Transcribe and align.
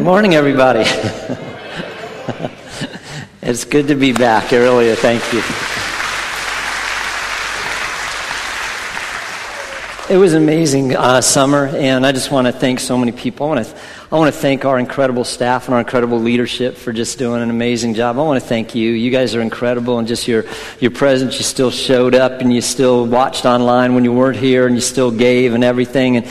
morning, 0.00 0.34
everybody. 0.34 0.80
it's 3.42 3.64
good 3.64 3.88
to 3.88 3.94
be 3.94 4.12
back. 4.12 4.50
Really 4.50 4.94
thank 4.94 5.22
you. 5.32 5.42
It 10.08 10.16
was 10.18 10.32
an 10.32 10.42
amazing 10.42 10.96
uh, 10.96 11.20
summer, 11.20 11.66
and 11.66 12.04
I 12.06 12.12
just 12.12 12.32
want 12.32 12.46
to 12.46 12.52
thank 12.52 12.80
so 12.80 12.98
many 12.98 13.12
people. 13.12 13.46
I 13.46 13.48
want 13.54 13.66
to, 13.66 13.76
I 14.10 14.16
want 14.16 14.34
to 14.34 14.40
thank 14.40 14.64
our 14.64 14.78
incredible 14.78 15.22
staff 15.22 15.66
and 15.66 15.74
our 15.74 15.80
incredible 15.80 16.18
leadership 16.18 16.76
for 16.76 16.92
just 16.92 17.18
doing 17.18 17.42
an 17.42 17.50
amazing 17.50 17.94
job. 17.94 18.18
I 18.18 18.22
want 18.22 18.42
to 18.42 18.48
thank 18.48 18.74
you. 18.74 18.90
You 18.90 19.10
guys 19.10 19.34
are 19.36 19.40
incredible, 19.40 19.98
and 19.98 20.08
just 20.08 20.26
your 20.26 20.46
your 20.80 20.90
presence. 20.90 21.36
You 21.38 21.44
still 21.44 21.70
showed 21.70 22.14
up, 22.14 22.40
and 22.40 22.52
you 22.52 22.60
still 22.60 23.06
watched 23.06 23.44
online 23.44 23.94
when 23.94 24.04
you 24.04 24.12
weren't 24.12 24.38
here, 24.38 24.66
and 24.66 24.74
you 24.74 24.80
still 24.80 25.10
gave 25.10 25.54
and 25.54 25.62
everything. 25.62 26.16
And 26.16 26.26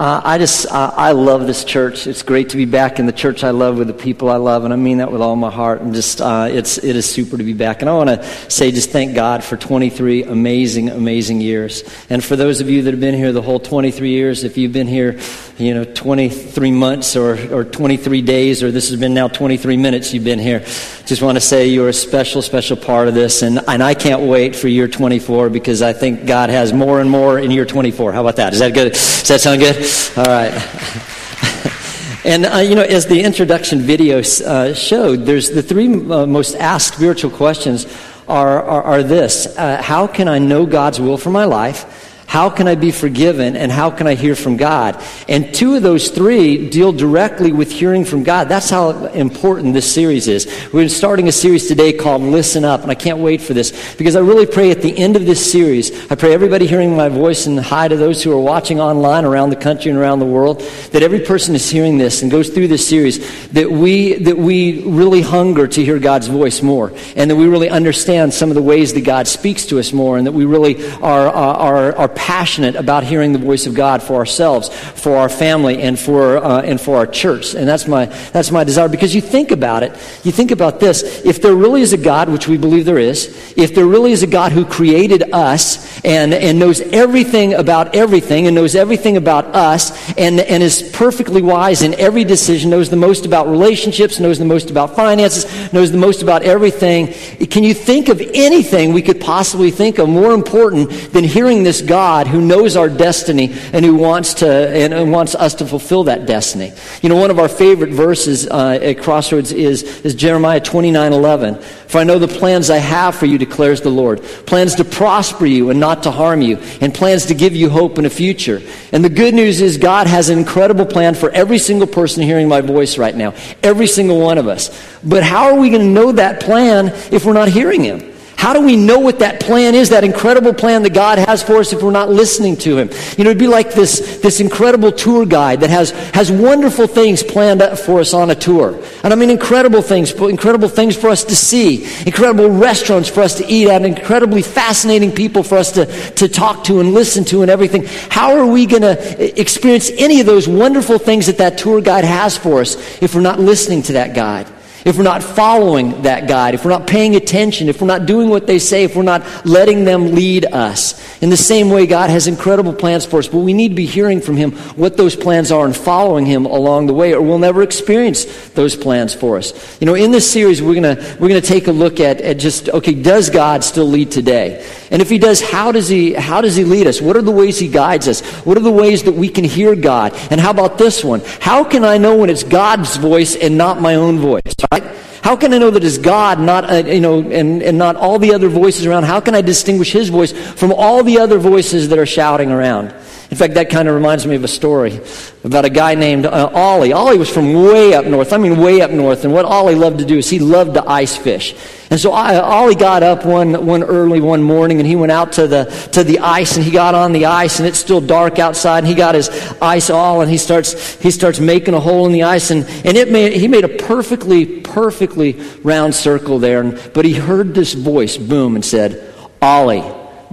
uh, 0.00 0.18
I 0.24 0.38
just, 0.38 0.64
uh, 0.64 0.92
I 0.96 1.12
love 1.12 1.46
this 1.46 1.62
church. 1.62 2.06
It's 2.06 2.22
great 2.22 2.48
to 2.50 2.56
be 2.56 2.64
back 2.64 2.98
in 2.98 3.04
the 3.04 3.12
church 3.12 3.44
I 3.44 3.50
love 3.50 3.76
with 3.76 3.86
the 3.86 3.92
people 3.92 4.30
I 4.30 4.36
love, 4.36 4.64
and 4.64 4.72
I 4.72 4.76
mean 4.76 4.96
that 4.96 5.12
with 5.12 5.20
all 5.20 5.36
my 5.36 5.50
heart. 5.50 5.82
And 5.82 5.92
just, 5.92 6.22
uh, 6.22 6.48
it's, 6.50 6.78
it 6.78 6.96
is 6.96 7.04
super 7.04 7.36
to 7.36 7.44
be 7.44 7.52
back. 7.52 7.82
And 7.82 7.90
I 7.90 7.92
want 7.92 8.08
to 8.08 8.24
say, 8.50 8.72
just 8.72 8.88
thank 8.88 9.14
God 9.14 9.44
for 9.44 9.58
23 9.58 10.22
amazing, 10.22 10.88
amazing 10.88 11.42
years. 11.42 11.84
And 12.08 12.24
for 12.24 12.34
those 12.34 12.62
of 12.62 12.70
you 12.70 12.80
that 12.84 12.92
have 12.92 13.00
been 13.00 13.14
here 13.14 13.30
the 13.30 13.42
whole 13.42 13.60
23 13.60 14.08
years, 14.08 14.42
if 14.42 14.56
you've 14.56 14.72
been 14.72 14.86
here, 14.86 15.20
you 15.58 15.74
know, 15.74 15.84
23 15.84 16.70
months 16.70 17.14
or, 17.14 17.34
or 17.54 17.64
23 17.64 18.22
days, 18.22 18.62
or 18.62 18.70
this 18.70 18.88
has 18.88 18.98
been 18.98 19.12
now 19.12 19.28
23 19.28 19.76
minutes 19.76 20.14
you've 20.14 20.24
been 20.24 20.38
here, 20.38 20.60
just 21.04 21.20
want 21.20 21.36
to 21.36 21.42
say 21.42 21.68
you're 21.68 21.90
a 21.90 21.92
special, 21.92 22.40
special 22.40 22.78
part 22.78 23.06
of 23.06 23.12
this. 23.12 23.42
And, 23.42 23.60
and 23.68 23.82
I 23.82 23.92
can't 23.92 24.22
wait 24.22 24.56
for 24.56 24.66
year 24.66 24.88
24 24.88 25.50
because 25.50 25.82
I 25.82 25.92
think 25.92 26.26
God 26.26 26.48
has 26.48 26.72
more 26.72 27.02
and 27.02 27.10
more 27.10 27.38
in 27.38 27.50
year 27.50 27.66
24. 27.66 28.12
How 28.12 28.22
about 28.22 28.36
that? 28.36 28.54
Is 28.54 28.60
that 28.60 28.72
good? 28.72 28.92
Does 28.92 29.28
that 29.28 29.42
sound 29.42 29.60
good? 29.60 29.89
All 30.16 30.24
right. 30.24 30.52
and, 32.24 32.46
uh, 32.46 32.58
you 32.58 32.74
know, 32.74 32.82
as 32.82 33.06
the 33.06 33.22
introduction 33.22 33.80
video 33.80 34.18
uh, 34.18 34.74
showed, 34.74 35.26
there's 35.26 35.50
the 35.50 35.62
three 35.62 35.86
uh, 35.88 36.26
most 36.26 36.54
asked 36.56 36.94
spiritual 36.94 37.30
questions 37.30 37.86
are, 38.28 38.62
are, 38.62 38.82
are 38.82 39.02
this 39.02 39.46
uh, 39.58 39.82
How 39.82 40.06
can 40.06 40.28
I 40.28 40.38
know 40.38 40.64
God's 40.66 41.00
will 41.00 41.18
for 41.18 41.30
my 41.30 41.44
life? 41.44 41.99
How 42.30 42.48
can 42.48 42.68
I 42.68 42.76
be 42.76 42.92
forgiven? 42.92 43.56
And 43.56 43.72
how 43.72 43.90
can 43.90 44.06
I 44.06 44.14
hear 44.14 44.36
from 44.36 44.56
God? 44.56 45.02
And 45.28 45.52
two 45.52 45.74
of 45.74 45.82
those 45.82 46.10
three 46.10 46.70
deal 46.70 46.92
directly 46.92 47.50
with 47.50 47.72
hearing 47.72 48.04
from 48.04 48.22
God. 48.22 48.48
That's 48.48 48.70
how 48.70 49.06
important 49.06 49.74
this 49.74 49.92
series 49.92 50.28
is. 50.28 50.46
We're 50.72 50.88
starting 50.88 51.26
a 51.26 51.32
series 51.32 51.66
today 51.66 51.92
called 51.92 52.22
Listen 52.22 52.64
Up, 52.64 52.82
and 52.82 52.90
I 52.92 52.94
can't 52.94 53.18
wait 53.18 53.40
for 53.40 53.52
this 53.52 53.96
because 53.96 54.14
I 54.14 54.20
really 54.20 54.46
pray 54.46 54.70
at 54.70 54.80
the 54.80 54.96
end 54.96 55.16
of 55.16 55.26
this 55.26 55.50
series, 55.50 56.08
I 56.08 56.14
pray 56.14 56.32
everybody 56.32 56.68
hearing 56.68 56.94
my 56.94 57.08
voice 57.08 57.46
and 57.46 57.58
hi 57.58 57.88
to 57.88 57.96
those 57.96 58.22
who 58.22 58.30
are 58.30 58.40
watching 58.40 58.78
online 58.78 59.24
around 59.24 59.50
the 59.50 59.56
country 59.56 59.90
and 59.90 59.98
around 59.98 60.20
the 60.20 60.24
world, 60.24 60.60
that 60.92 61.02
every 61.02 61.18
person 61.18 61.56
is 61.56 61.68
hearing 61.68 61.98
this 61.98 62.22
and 62.22 62.30
goes 62.30 62.50
through 62.50 62.68
this 62.68 62.86
series, 62.86 63.48
that 63.48 63.68
we, 63.68 64.14
that 64.14 64.38
we 64.38 64.84
really 64.84 65.22
hunger 65.22 65.66
to 65.66 65.84
hear 65.84 65.98
God's 65.98 66.28
voice 66.28 66.62
more, 66.62 66.92
and 67.16 67.28
that 67.28 67.34
we 67.34 67.48
really 67.48 67.70
understand 67.70 68.32
some 68.32 68.50
of 68.50 68.54
the 68.54 68.62
ways 68.62 68.94
that 68.94 69.00
God 69.00 69.26
speaks 69.26 69.66
to 69.66 69.80
us 69.80 69.92
more, 69.92 70.16
and 70.16 70.28
that 70.28 70.32
we 70.32 70.44
really 70.44 70.88
are, 70.98 71.28
are, 71.28 71.96
are 71.96 72.19
passionate 72.20 72.76
about 72.76 73.02
hearing 73.02 73.32
the 73.32 73.38
voice 73.38 73.66
of 73.66 73.72
God 73.72 74.02
for 74.02 74.16
ourselves, 74.16 74.68
for 74.68 75.16
our 75.16 75.30
family, 75.30 75.80
and 75.80 75.98
for, 75.98 76.36
uh, 76.36 76.60
and 76.60 76.78
for 76.78 76.98
our 76.98 77.06
church. 77.06 77.54
And 77.54 77.66
that's 77.66 77.88
my, 77.88 78.04
that's 78.32 78.50
my 78.50 78.62
desire. 78.62 78.90
Because 78.90 79.14
you 79.14 79.22
think 79.22 79.52
about 79.52 79.82
it, 79.82 79.92
you 80.22 80.30
think 80.30 80.50
about 80.50 80.80
this. 80.80 81.24
If 81.24 81.40
there 81.40 81.54
really 81.54 81.80
is 81.80 81.94
a 81.94 81.96
God, 81.96 82.28
which 82.28 82.46
we 82.46 82.58
believe 82.58 82.84
there 82.84 82.98
is, 82.98 83.54
if 83.56 83.74
there 83.74 83.86
really 83.86 84.12
is 84.12 84.22
a 84.22 84.26
God 84.26 84.52
who 84.52 84.66
created 84.66 85.32
us 85.32 85.89
and, 86.04 86.32
and 86.34 86.58
knows 86.58 86.80
everything 86.80 87.54
about 87.54 87.94
everything 87.94 88.46
and 88.46 88.54
knows 88.54 88.74
everything 88.74 89.16
about 89.16 89.46
us 89.46 89.90
and, 90.16 90.40
and 90.40 90.62
is 90.62 90.90
perfectly 90.92 91.42
wise 91.42 91.82
in 91.82 91.94
every 91.94 92.24
decision, 92.24 92.70
knows 92.70 92.90
the 92.90 92.96
most 92.96 93.26
about 93.26 93.48
relationships, 93.48 94.20
knows 94.20 94.38
the 94.38 94.44
most 94.44 94.70
about 94.70 94.96
finances, 94.96 95.72
knows 95.72 95.92
the 95.92 95.98
most 95.98 96.22
about 96.22 96.42
everything, 96.42 97.08
can 97.46 97.64
you 97.64 97.74
think 97.74 98.08
of 98.08 98.20
anything 98.34 98.92
we 98.92 99.02
could 99.02 99.20
possibly 99.20 99.70
think 99.70 99.98
of 99.98 100.08
more 100.08 100.32
important 100.32 100.90
than 101.12 101.24
hearing 101.24 101.62
this 101.62 101.82
God? 101.82 102.26
Who 102.26 102.40
knows 102.40 102.76
our 102.76 102.88
destiny 102.88 103.52
and 103.72 103.84
who 103.84 103.96
wants 103.96 104.34
to 104.34 104.50
and 104.50 105.12
wants 105.12 105.34
us 105.34 105.54
to 105.54 105.66
fulfill 105.66 106.04
that 106.04 106.26
destiny. 106.26 106.72
You 107.02 107.08
know, 107.08 107.16
one 107.16 107.30
of 107.30 107.38
our 107.38 107.48
favorite 107.48 107.90
verses 107.90 108.46
uh, 108.48 108.78
at 108.82 109.00
Crossroads 109.00 109.52
is, 109.52 109.82
is 110.04 110.14
Jeremiah 110.14 110.60
29 110.60 111.12
11. 111.12 111.62
For 111.90 111.98
I 111.98 112.04
know 112.04 112.20
the 112.20 112.28
plans 112.28 112.70
I 112.70 112.76
have 112.76 113.16
for 113.16 113.26
you, 113.26 113.36
declares 113.36 113.80
the 113.80 113.90
Lord. 113.90 114.22
Plans 114.22 114.76
to 114.76 114.84
prosper 114.84 115.44
you 115.44 115.70
and 115.70 115.80
not 115.80 116.04
to 116.04 116.12
harm 116.12 116.40
you, 116.40 116.58
and 116.80 116.94
plans 116.94 117.26
to 117.26 117.34
give 117.34 117.56
you 117.56 117.68
hope 117.68 117.98
in 117.98 118.06
a 118.06 118.10
future. 118.10 118.62
And 118.92 119.04
the 119.04 119.08
good 119.08 119.34
news 119.34 119.60
is 119.60 119.76
God 119.76 120.06
has 120.06 120.28
an 120.28 120.38
incredible 120.38 120.86
plan 120.86 121.16
for 121.16 121.30
every 121.30 121.58
single 121.58 121.88
person 121.88 122.22
hearing 122.22 122.46
my 122.46 122.60
voice 122.60 122.96
right 122.96 123.16
now. 123.16 123.34
Every 123.64 123.88
single 123.88 124.20
one 124.20 124.38
of 124.38 124.46
us. 124.46 124.70
But 125.02 125.24
how 125.24 125.46
are 125.46 125.58
we 125.58 125.68
going 125.68 125.82
to 125.82 125.88
know 125.88 126.12
that 126.12 126.40
plan 126.40 126.90
if 127.12 127.24
we're 127.24 127.32
not 127.32 127.48
hearing 127.48 127.82
Him? 127.82 128.09
How 128.40 128.54
do 128.54 128.62
we 128.62 128.74
know 128.74 128.98
what 128.98 129.18
that 129.18 129.38
plan 129.38 129.74
is, 129.74 129.90
that 129.90 130.02
incredible 130.02 130.54
plan 130.54 130.82
that 130.84 130.94
God 130.94 131.18
has 131.18 131.42
for 131.42 131.56
us 131.56 131.74
if 131.74 131.82
we're 131.82 131.90
not 131.90 132.08
listening 132.08 132.56
to 132.56 132.78
Him? 132.78 132.88
You 133.18 133.24
know, 133.24 133.30
it'd 133.32 133.38
be 133.38 133.46
like 133.46 133.74
this, 133.74 134.18
this 134.22 134.40
incredible 134.40 134.92
tour 134.92 135.26
guide 135.26 135.60
that 135.60 135.68
has, 135.68 135.90
has 136.14 136.32
wonderful 136.32 136.86
things 136.86 137.22
planned 137.22 137.62
for 137.80 138.00
us 138.00 138.14
on 138.14 138.30
a 138.30 138.34
tour. 138.34 138.82
And 139.04 139.12
I 139.12 139.16
mean 139.16 139.28
incredible 139.28 139.82
things, 139.82 140.12
incredible 140.12 140.70
things 140.70 140.96
for 140.96 141.10
us 141.10 141.22
to 141.24 141.36
see, 141.36 141.84
incredible 142.06 142.48
restaurants 142.48 143.10
for 143.10 143.20
us 143.20 143.34
to 143.34 143.46
eat 143.46 143.68
at, 143.68 143.84
incredibly 143.84 144.40
fascinating 144.40 145.12
people 145.12 145.42
for 145.42 145.58
us 145.58 145.72
to, 145.72 145.84
to 146.12 146.26
talk 146.26 146.64
to 146.64 146.80
and 146.80 146.94
listen 146.94 147.26
to 147.26 147.42
and 147.42 147.50
everything. 147.50 147.84
How 148.08 148.38
are 148.38 148.46
we 148.46 148.64
going 148.64 148.80
to 148.80 149.38
experience 149.38 149.90
any 149.98 150.18
of 150.20 150.24
those 150.24 150.48
wonderful 150.48 150.98
things 150.98 151.26
that 151.26 151.36
that 151.36 151.58
tour 151.58 151.82
guide 151.82 152.06
has 152.06 152.38
for 152.38 152.62
us 152.62 152.76
if 153.02 153.14
we're 153.14 153.20
not 153.20 153.38
listening 153.38 153.82
to 153.82 153.92
that 153.92 154.14
guide? 154.14 154.46
If 154.84 154.96
we're 154.96 155.02
not 155.02 155.22
following 155.22 156.02
that 156.02 156.28
guide, 156.28 156.54
if 156.54 156.64
we're 156.64 156.70
not 156.70 156.86
paying 156.86 157.16
attention, 157.16 157.68
if 157.68 157.80
we're 157.80 157.86
not 157.86 158.06
doing 158.06 158.28
what 158.28 158.46
they 158.46 158.58
say, 158.58 158.84
if 158.84 158.96
we're 158.96 159.02
not 159.02 159.24
letting 159.44 159.84
them 159.84 160.14
lead 160.14 160.46
us. 160.46 161.00
In 161.22 161.28
the 161.28 161.36
same 161.36 161.68
way, 161.70 161.86
God 161.86 162.10
has 162.10 162.26
incredible 162.26 162.72
plans 162.72 163.04
for 163.04 163.18
us, 163.18 163.28
but 163.28 163.38
we 163.38 163.52
need 163.52 163.70
to 163.70 163.74
be 163.74 163.86
hearing 163.86 164.20
from 164.20 164.36
Him 164.36 164.52
what 164.76 164.96
those 164.96 165.14
plans 165.14 165.52
are 165.52 165.66
and 165.66 165.76
following 165.76 166.24
Him 166.24 166.46
along 166.46 166.86
the 166.86 166.94
way, 166.94 167.12
or 167.12 167.20
we'll 167.20 167.38
never 167.38 167.62
experience 167.62 168.24
those 168.50 168.74
plans 168.74 169.14
for 169.14 169.36
us. 169.36 169.80
You 169.80 169.86
know, 169.86 169.94
in 169.94 170.10
this 170.10 170.30
series, 170.30 170.62
we're 170.62 170.80
going 170.80 170.96
we're 171.20 171.28
gonna 171.28 171.40
take 171.40 171.66
a 171.66 171.72
look 171.72 172.00
at, 172.00 172.20
at 172.20 172.38
just, 172.38 172.68
okay, 172.70 172.94
does 172.94 173.28
God 173.30 173.64
still 173.64 173.86
lead 173.86 174.10
today? 174.10 174.66
And 174.90 175.02
if 175.02 175.10
He 175.10 175.18
does, 175.18 175.40
how 175.40 175.72
does 175.72 175.88
He, 175.88 176.14
how 176.14 176.40
does 176.40 176.56
He 176.56 176.64
lead 176.64 176.86
us? 176.86 177.00
What 177.00 177.16
are 177.16 177.22
the 177.22 177.30
ways 177.30 177.58
He 177.58 177.68
guides 177.68 178.08
us? 178.08 178.22
What 178.44 178.56
are 178.56 178.62
the 178.62 178.70
ways 178.70 179.02
that 179.02 179.12
we 179.12 179.28
can 179.28 179.44
hear 179.44 179.76
God? 179.76 180.14
And 180.30 180.40
how 180.40 180.50
about 180.50 180.78
this 180.78 181.04
one? 181.04 181.20
How 181.40 181.64
can 181.64 181.84
I 181.84 181.98
know 181.98 182.16
when 182.16 182.30
it's 182.30 182.44
God's 182.44 182.96
voice 182.96 183.36
and 183.36 183.58
not 183.58 183.80
my 183.80 183.96
own 183.96 184.18
voice? 184.18 184.54
Right? 184.72 184.84
How 185.22 185.34
can 185.34 185.52
I 185.52 185.58
know 185.58 185.70
that 185.70 185.82
it's 185.82 185.98
God, 185.98 186.38
not 186.38 186.70
uh, 186.70 186.76
you 186.86 187.00
know, 187.00 187.20
and, 187.20 187.60
and 187.60 187.76
not 187.76 187.96
all 187.96 188.20
the 188.20 188.32
other 188.32 188.48
voices 188.48 188.86
around? 188.86 189.02
How 189.02 189.18
can 189.18 189.34
I 189.34 189.40
distinguish 189.40 189.92
His 189.92 190.08
voice 190.08 190.32
from 190.32 190.72
all 190.72 191.02
the 191.02 191.18
other 191.18 191.38
voices 191.38 191.88
that 191.88 191.98
are 191.98 192.06
shouting 192.06 192.52
around? 192.52 192.94
In 193.30 193.36
fact, 193.36 193.54
that 193.54 193.70
kind 193.70 193.86
of 193.86 193.94
reminds 193.94 194.26
me 194.26 194.34
of 194.34 194.42
a 194.42 194.48
story 194.48 195.00
about 195.44 195.64
a 195.64 195.70
guy 195.70 195.94
named 195.94 196.26
uh, 196.26 196.50
Ollie. 196.52 196.92
Ollie 196.92 197.16
was 197.16 197.30
from 197.30 197.54
way 197.54 197.94
up 197.94 198.04
north. 198.04 198.32
I 198.32 198.38
mean, 198.38 198.58
way 198.58 198.80
up 198.80 198.90
north. 198.90 199.24
And 199.24 199.32
what 199.32 199.44
Ollie 199.44 199.76
loved 199.76 200.00
to 200.00 200.04
do 200.04 200.18
is 200.18 200.28
he 200.28 200.40
loved 200.40 200.74
to 200.74 200.84
ice 200.84 201.16
fish. 201.16 201.54
And 201.90 202.00
so 202.00 202.10
I, 202.10 202.40
Ollie 202.40 202.74
got 202.74 203.04
up 203.04 203.24
one, 203.24 203.66
one 203.66 203.84
early 203.84 204.20
one 204.20 204.42
morning 204.42 204.80
and 204.80 204.86
he 204.86 204.96
went 204.96 205.12
out 205.12 205.32
to 205.34 205.46
the, 205.46 205.64
to 205.92 206.02
the 206.02 206.18
ice 206.18 206.56
and 206.56 206.64
he 206.64 206.72
got 206.72 206.96
on 206.96 207.12
the 207.12 207.26
ice 207.26 207.60
and 207.60 207.68
it's 207.68 207.78
still 207.78 208.00
dark 208.00 208.40
outside 208.40 208.78
and 208.78 208.88
he 208.88 208.94
got 208.94 209.14
his 209.14 209.28
ice 209.62 209.90
auger 209.90 210.22
and 210.22 210.30
he 210.30 210.38
starts, 210.38 211.00
he 211.00 211.12
starts 211.12 211.38
making 211.38 211.74
a 211.74 211.80
hole 211.80 212.06
in 212.06 212.12
the 212.12 212.24
ice 212.24 212.50
and, 212.50 212.64
and 212.84 212.96
it 212.96 213.12
made, 213.12 213.32
he 213.32 213.46
made 213.46 213.64
a 213.64 213.68
perfectly, 213.68 214.60
perfectly 214.60 215.40
round 215.62 215.94
circle 215.94 216.40
there. 216.40 216.60
And, 216.62 216.92
but 216.94 217.04
he 217.04 217.14
heard 217.14 217.54
this 217.54 217.74
voice 217.74 218.16
boom 218.16 218.56
and 218.56 218.64
said, 218.64 219.14
Ollie, 219.40 219.84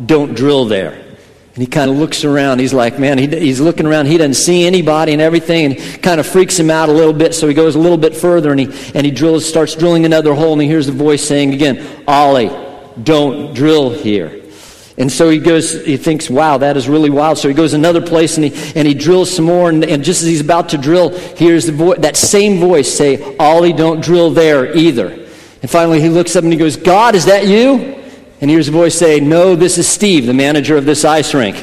don't 0.04 0.34
drill 0.34 0.66
there. 0.66 1.07
And 1.58 1.64
he 1.64 1.72
kind 1.72 1.90
of 1.90 1.98
looks 1.98 2.24
around. 2.24 2.60
He's 2.60 2.72
like, 2.72 3.00
man, 3.00 3.18
he, 3.18 3.26
he's 3.26 3.60
looking 3.60 3.88
around. 3.88 4.06
He 4.06 4.20
doesn't 4.20 4.36
see 4.36 4.68
anybody 4.68 5.14
and 5.14 5.20
everything, 5.20 5.66
and 5.66 6.04
kind 6.04 6.20
of 6.20 6.28
freaks 6.28 6.56
him 6.56 6.70
out 6.70 6.88
a 6.88 6.92
little 6.92 7.14
bit. 7.14 7.34
So 7.34 7.48
he 7.48 7.56
goes 7.56 7.74
a 7.74 7.80
little 7.80 7.98
bit 7.98 8.16
further 8.16 8.52
and 8.52 8.60
he, 8.60 8.92
and 8.94 9.04
he 9.04 9.12
drills, 9.12 9.44
starts 9.44 9.74
drilling 9.74 10.06
another 10.06 10.36
hole, 10.36 10.54
and 10.54 10.62
he 10.62 10.68
hears 10.68 10.86
the 10.86 10.92
voice 10.92 11.28
saying 11.28 11.56
again, 11.56 12.04
Ollie, 12.08 12.52
don't 13.02 13.56
drill 13.56 13.90
here. 13.90 14.44
And 15.00 15.12
so 15.12 15.32
he 15.32 15.40
goes, 15.40 15.84
he 15.84 15.98
thinks, 15.98 16.30
wow, 16.30 16.60
that 16.60 16.78
is 16.78 16.88
really 16.88 17.10
wild. 17.10 17.40
So 17.40 17.48
he 17.48 17.56
goes 17.56 17.74
another 17.74 18.02
place 18.02 18.38
and 18.38 18.46
he, 18.46 18.74
and 18.80 18.88
he 18.88 18.94
drills 18.94 19.36
some 19.36 19.46
more. 19.46 19.70
And, 19.70 19.84
and 19.84 20.04
just 20.04 20.22
as 20.22 20.28
he's 20.28 20.42
about 20.42 20.70
to 20.70 20.78
drill, 20.78 21.10
hears 21.18 21.66
the 21.66 21.72
vo- 21.72 21.96
that 21.96 22.18
same 22.18 22.60
voice 22.60 22.96
say, 22.96 23.36
Ollie, 23.38 23.74
don't 23.74 24.00
drill 24.00 24.30
there 24.30 24.78
either. 24.78 25.10
And 25.10 25.72
finally 25.72 26.02
he 26.02 26.10
looks 26.10 26.36
up 26.36 26.44
and 26.44 26.54
he 26.54 26.60
goes, 26.60 26.76
God, 26.76 27.16
is 27.16 27.26
that 27.26 27.48
you? 27.48 27.97
And 28.40 28.50
hears 28.50 28.68
a 28.68 28.72
voice 28.72 28.98
say, 28.98 29.20
No, 29.20 29.56
this 29.56 29.78
is 29.78 29.88
Steve, 29.88 30.26
the 30.26 30.34
manager 30.34 30.78
of 30.78 30.86
this 30.86 31.04
ice 31.06 31.34
rink. 31.34 31.58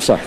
Sorry. 0.00 0.22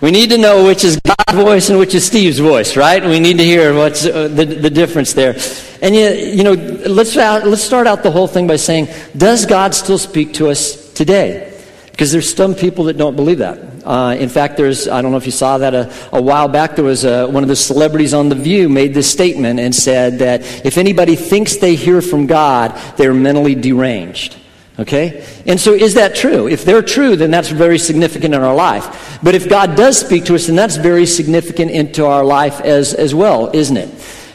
We 0.00 0.12
need 0.12 0.30
to 0.30 0.38
know 0.38 0.64
which 0.64 0.84
is 0.84 1.00
God's 1.00 1.32
voice 1.32 1.70
and 1.70 1.78
which 1.78 1.94
is 1.94 2.06
Steve's 2.06 2.38
voice, 2.38 2.76
right? 2.76 3.02
We 3.04 3.18
need 3.18 3.38
to 3.38 3.44
hear 3.44 3.74
what's 3.74 4.06
uh, 4.06 4.28
the, 4.28 4.44
the 4.44 4.70
difference 4.70 5.12
there. 5.12 5.36
And 5.82 5.94
you, 5.94 6.08
you 6.08 6.44
know, 6.44 6.52
let's, 6.52 7.16
let's 7.16 7.62
start 7.62 7.88
out 7.88 8.04
the 8.04 8.10
whole 8.12 8.28
thing 8.28 8.46
by 8.46 8.56
saying, 8.56 8.88
does 9.16 9.44
God 9.44 9.74
still 9.74 9.98
speak 9.98 10.34
to 10.34 10.50
us 10.50 10.92
today? 10.92 11.52
Because 11.90 12.12
there's 12.12 12.32
some 12.32 12.54
people 12.54 12.84
that 12.84 12.96
don't 12.96 13.16
believe 13.16 13.38
that. 13.38 13.58
Uh, 13.88 14.14
in 14.16 14.28
fact, 14.28 14.58
there's, 14.58 14.86
I 14.86 15.00
don't 15.00 15.12
know 15.12 15.16
if 15.16 15.24
you 15.24 15.32
saw 15.32 15.56
that 15.56 15.74
a, 15.74 15.90
a 16.12 16.20
while 16.20 16.46
back, 16.46 16.76
there 16.76 16.84
was 16.84 17.06
a, 17.06 17.26
one 17.26 17.42
of 17.42 17.48
the 17.48 17.56
celebrities 17.56 18.12
on 18.12 18.28
The 18.28 18.34
View 18.34 18.68
made 18.68 18.92
this 18.92 19.10
statement 19.10 19.58
and 19.58 19.74
said 19.74 20.18
that 20.18 20.42
if 20.66 20.76
anybody 20.76 21.16
thinks 21.16 21.56
they 21.56 21.74
hear 21.74 22.02
from 22.02 22.26
God, 22.26 22.78
they're 22.98 23.14
mentally 23.14 23.54
deranged. 23.54 24.36
Okay? 24.78 25.26
And 25.46 25.58
so 25.58 25.72
is 25.72 25.94
that 25.94 26.14
true? 26.14 26.48
If 26.48 26.66
they're 26.66 26.82
true, 26.82 27.16
then 27.16 27.30
that's 27.30 27.48
very 27.48 27.78
significant 27.78 28.34
in 28.34 28.42
our 28.42 28.54
life. 28.54 29.18
But 29.22 29.34
if 29.34 29.48
God 29.48 29.74
does 29.74 29.98
speak 29.98 30.26
to 30.26 30.34
us, 30.34 30.48
then 30.48 30.54
that's 30.54 30.76
very 30.76 31.06
significant 31.06 31.70
into 31.70 32.04
our 32.04 32.26
life 32.26 32.60
as, 32.60 32.92
as 32.92 33.14
well, 33.14 33.50
isn't 33.54 33.78
it? 33.78 33.88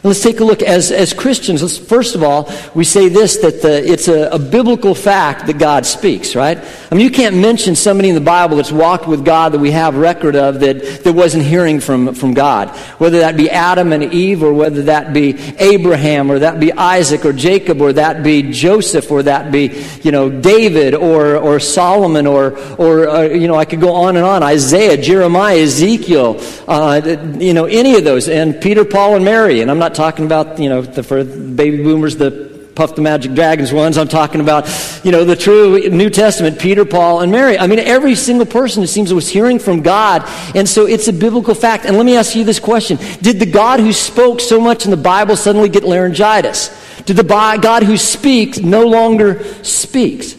Let's 0.04 0.22
take 0.22 0.40
a 0.40 0.44
look 0.44 0.62
as, 0.62 0.92
as 0.92 1.14
Christians. 1.14 1.78
First 1.78 2.14
of 2.14 2.22
all, 2.22 2.52
we 2.74 2.84
say 2.84 3.08
this 3.08 3.38
that 3.38 3.62
the, 3.62 3.82
it's 3.90 4.06
a, 4.06 4.28
a, 4.28 4.38
biblical 4.38 4.94
fact 4.94 5.46
that 5.46 5.58
God 5.58 5.86
speaks, 5.86 6.36
right? 6.36 6.58
I 6.58 6.94
mean, 6.94 7.00
you 7.00 7.10
can't 7.10 7.36
mention 7.36 7.74
somebody 7.74 8.10
in 8.10 8.14
the 8.14 8.20
Bible 8.20 8.56
that's 8.58 8.70
walked 8.70 9.08
with 9.08 9.24
God 9.24 9.52
that 9.52 9.58
we 9.58 9.70
have 9.70 9.96
record 9.96 10.36
of 10.36 10.60
that, 10.60 11.02
that 11.04 11.12
wasn't 11.12 11.44
hearing 11.44 11.80
from, 11.80 12.14
from 12.14 12.34
God. 12.34 12.68
Whether 12.98 13.20
that 13.20 13.36
be 13.36 13.50
Adam 13.50 13.92
and 13.92 14.12
Eve, 14.12 14.42
or 14.42 14.52
whether 14.52 14.82
that 14.82 15.14
be 15.14 15.38
Abraham, 15.58 16.30
or 16.30 16.38
that 16.40 16.60
be 16.60 16.72
Isaac, 16.72 17.24
or 17.24 17.32
Jacob, 17.32 17.80
or 17.80 17.94
that 17.94 18.22
be 18.22 18.52
Joseph, 18.52 19.10
or 19.10 19.22
that 19.22 19.50
be, 19.50 19.84
you 20.02 20.12
know, 20.12 20.28
David, 20.28 20.94
or, 20.94 21.36
or 21.36 21.58
Solomon, 21.58 22.26
or, 22.26 22.58
or 22.76 23.08
uh, 23.08 23.22
you 23.22 23.48
know, 23.48 23.54
I 23.54 23.64
could 23.64 23.80
go 23.80 23.94
on 23.94 24.16
and 24.16 24.24
on. 24.24 24.42
Isaiah, 24.42 25.00
Jeremiah, 25.00 25.58
Ezekiel, 25.58 26.40
uh, 26.68 27.00
you 27.38 27.54
know, 27.54 27.64
any 27.64 27.96
of 27.96 28.04
those. 28.04 28.28
And 28.28 28.60
Peter, 28.60 28.84
Paul, 28.84 29.16
and 29.16 29.24
Mary. 29.24 29.62
And 29.62 29.70
I'm 29.70 29.78
not 29.78 29.93
talking 29.94 30.26
about, 30.26 30.58
you 30.58 30.68
know, 30.68 30.82
the, 30.82 31.02
for 31.02 31.24
baby 31.24 31.82
boomers, 31.82 32.16
the 32.16 32.54
Puff 32.74 32.96
the 32.96 33.02
Magic 33.02 33.34
Dragons 33.34 33.72
ones. 33.72 33.96
I'm 33.96 34.08
talking 34.08 34.40
about, 34.40 34.68
you 35.04 35.12
know, 35.12 35.24
the 35.24 35.36
true 35.36 35.88
New 35.88 36.10
Testament, 36.10 36.58
Peter, 36.58 36.84
Paul, 36.84 37.20
and 37.20 37.30
Mary. 37.30 37.58
I 37.58 37.66
mean, 37.66 37.78
every 37.78 38.14
single 38.14 38.46
person, 38.46 38.82
it 38.82 38.88
seems, 38.88 39.14
was 39.14 39.28
hearing 39.28 39.58
from 39.58 39.82
God. 39.82 40.24
And 40.56 40.68
so 40.68 40.86
it's 40.86 41.06
a 41.06 41.12
biblical 41.12 41.54
fact. 41.54 41.84
And 41.84 41.96
let 41.96 42.04
me 42.04 42.16
ask 42.16 42.34
you 42.34 42.44
this 42.44 42.58
question 42.58 42.98
Did 43.22 43.38
the 43.38 43.46
God 43.46 43.80
who 43.80 43.92
spoke 43.92 44.40
so 44.40 44.60
much 44.60 44.84
in 44.84 44.90
the 44.90 44.96
Bible 44.96 45.36
suddenly 45.36 45.68
get 45.68 45.84
laryngitis? 45.84 47.02
Did 47.04 47.16
the 47.16 47.24
God 47.24 47.82
who 47.82 47.96
speaks 47.96 48.58
no 48.58 48.86
longer 48.86 49.44
speaks? 49.62 50.36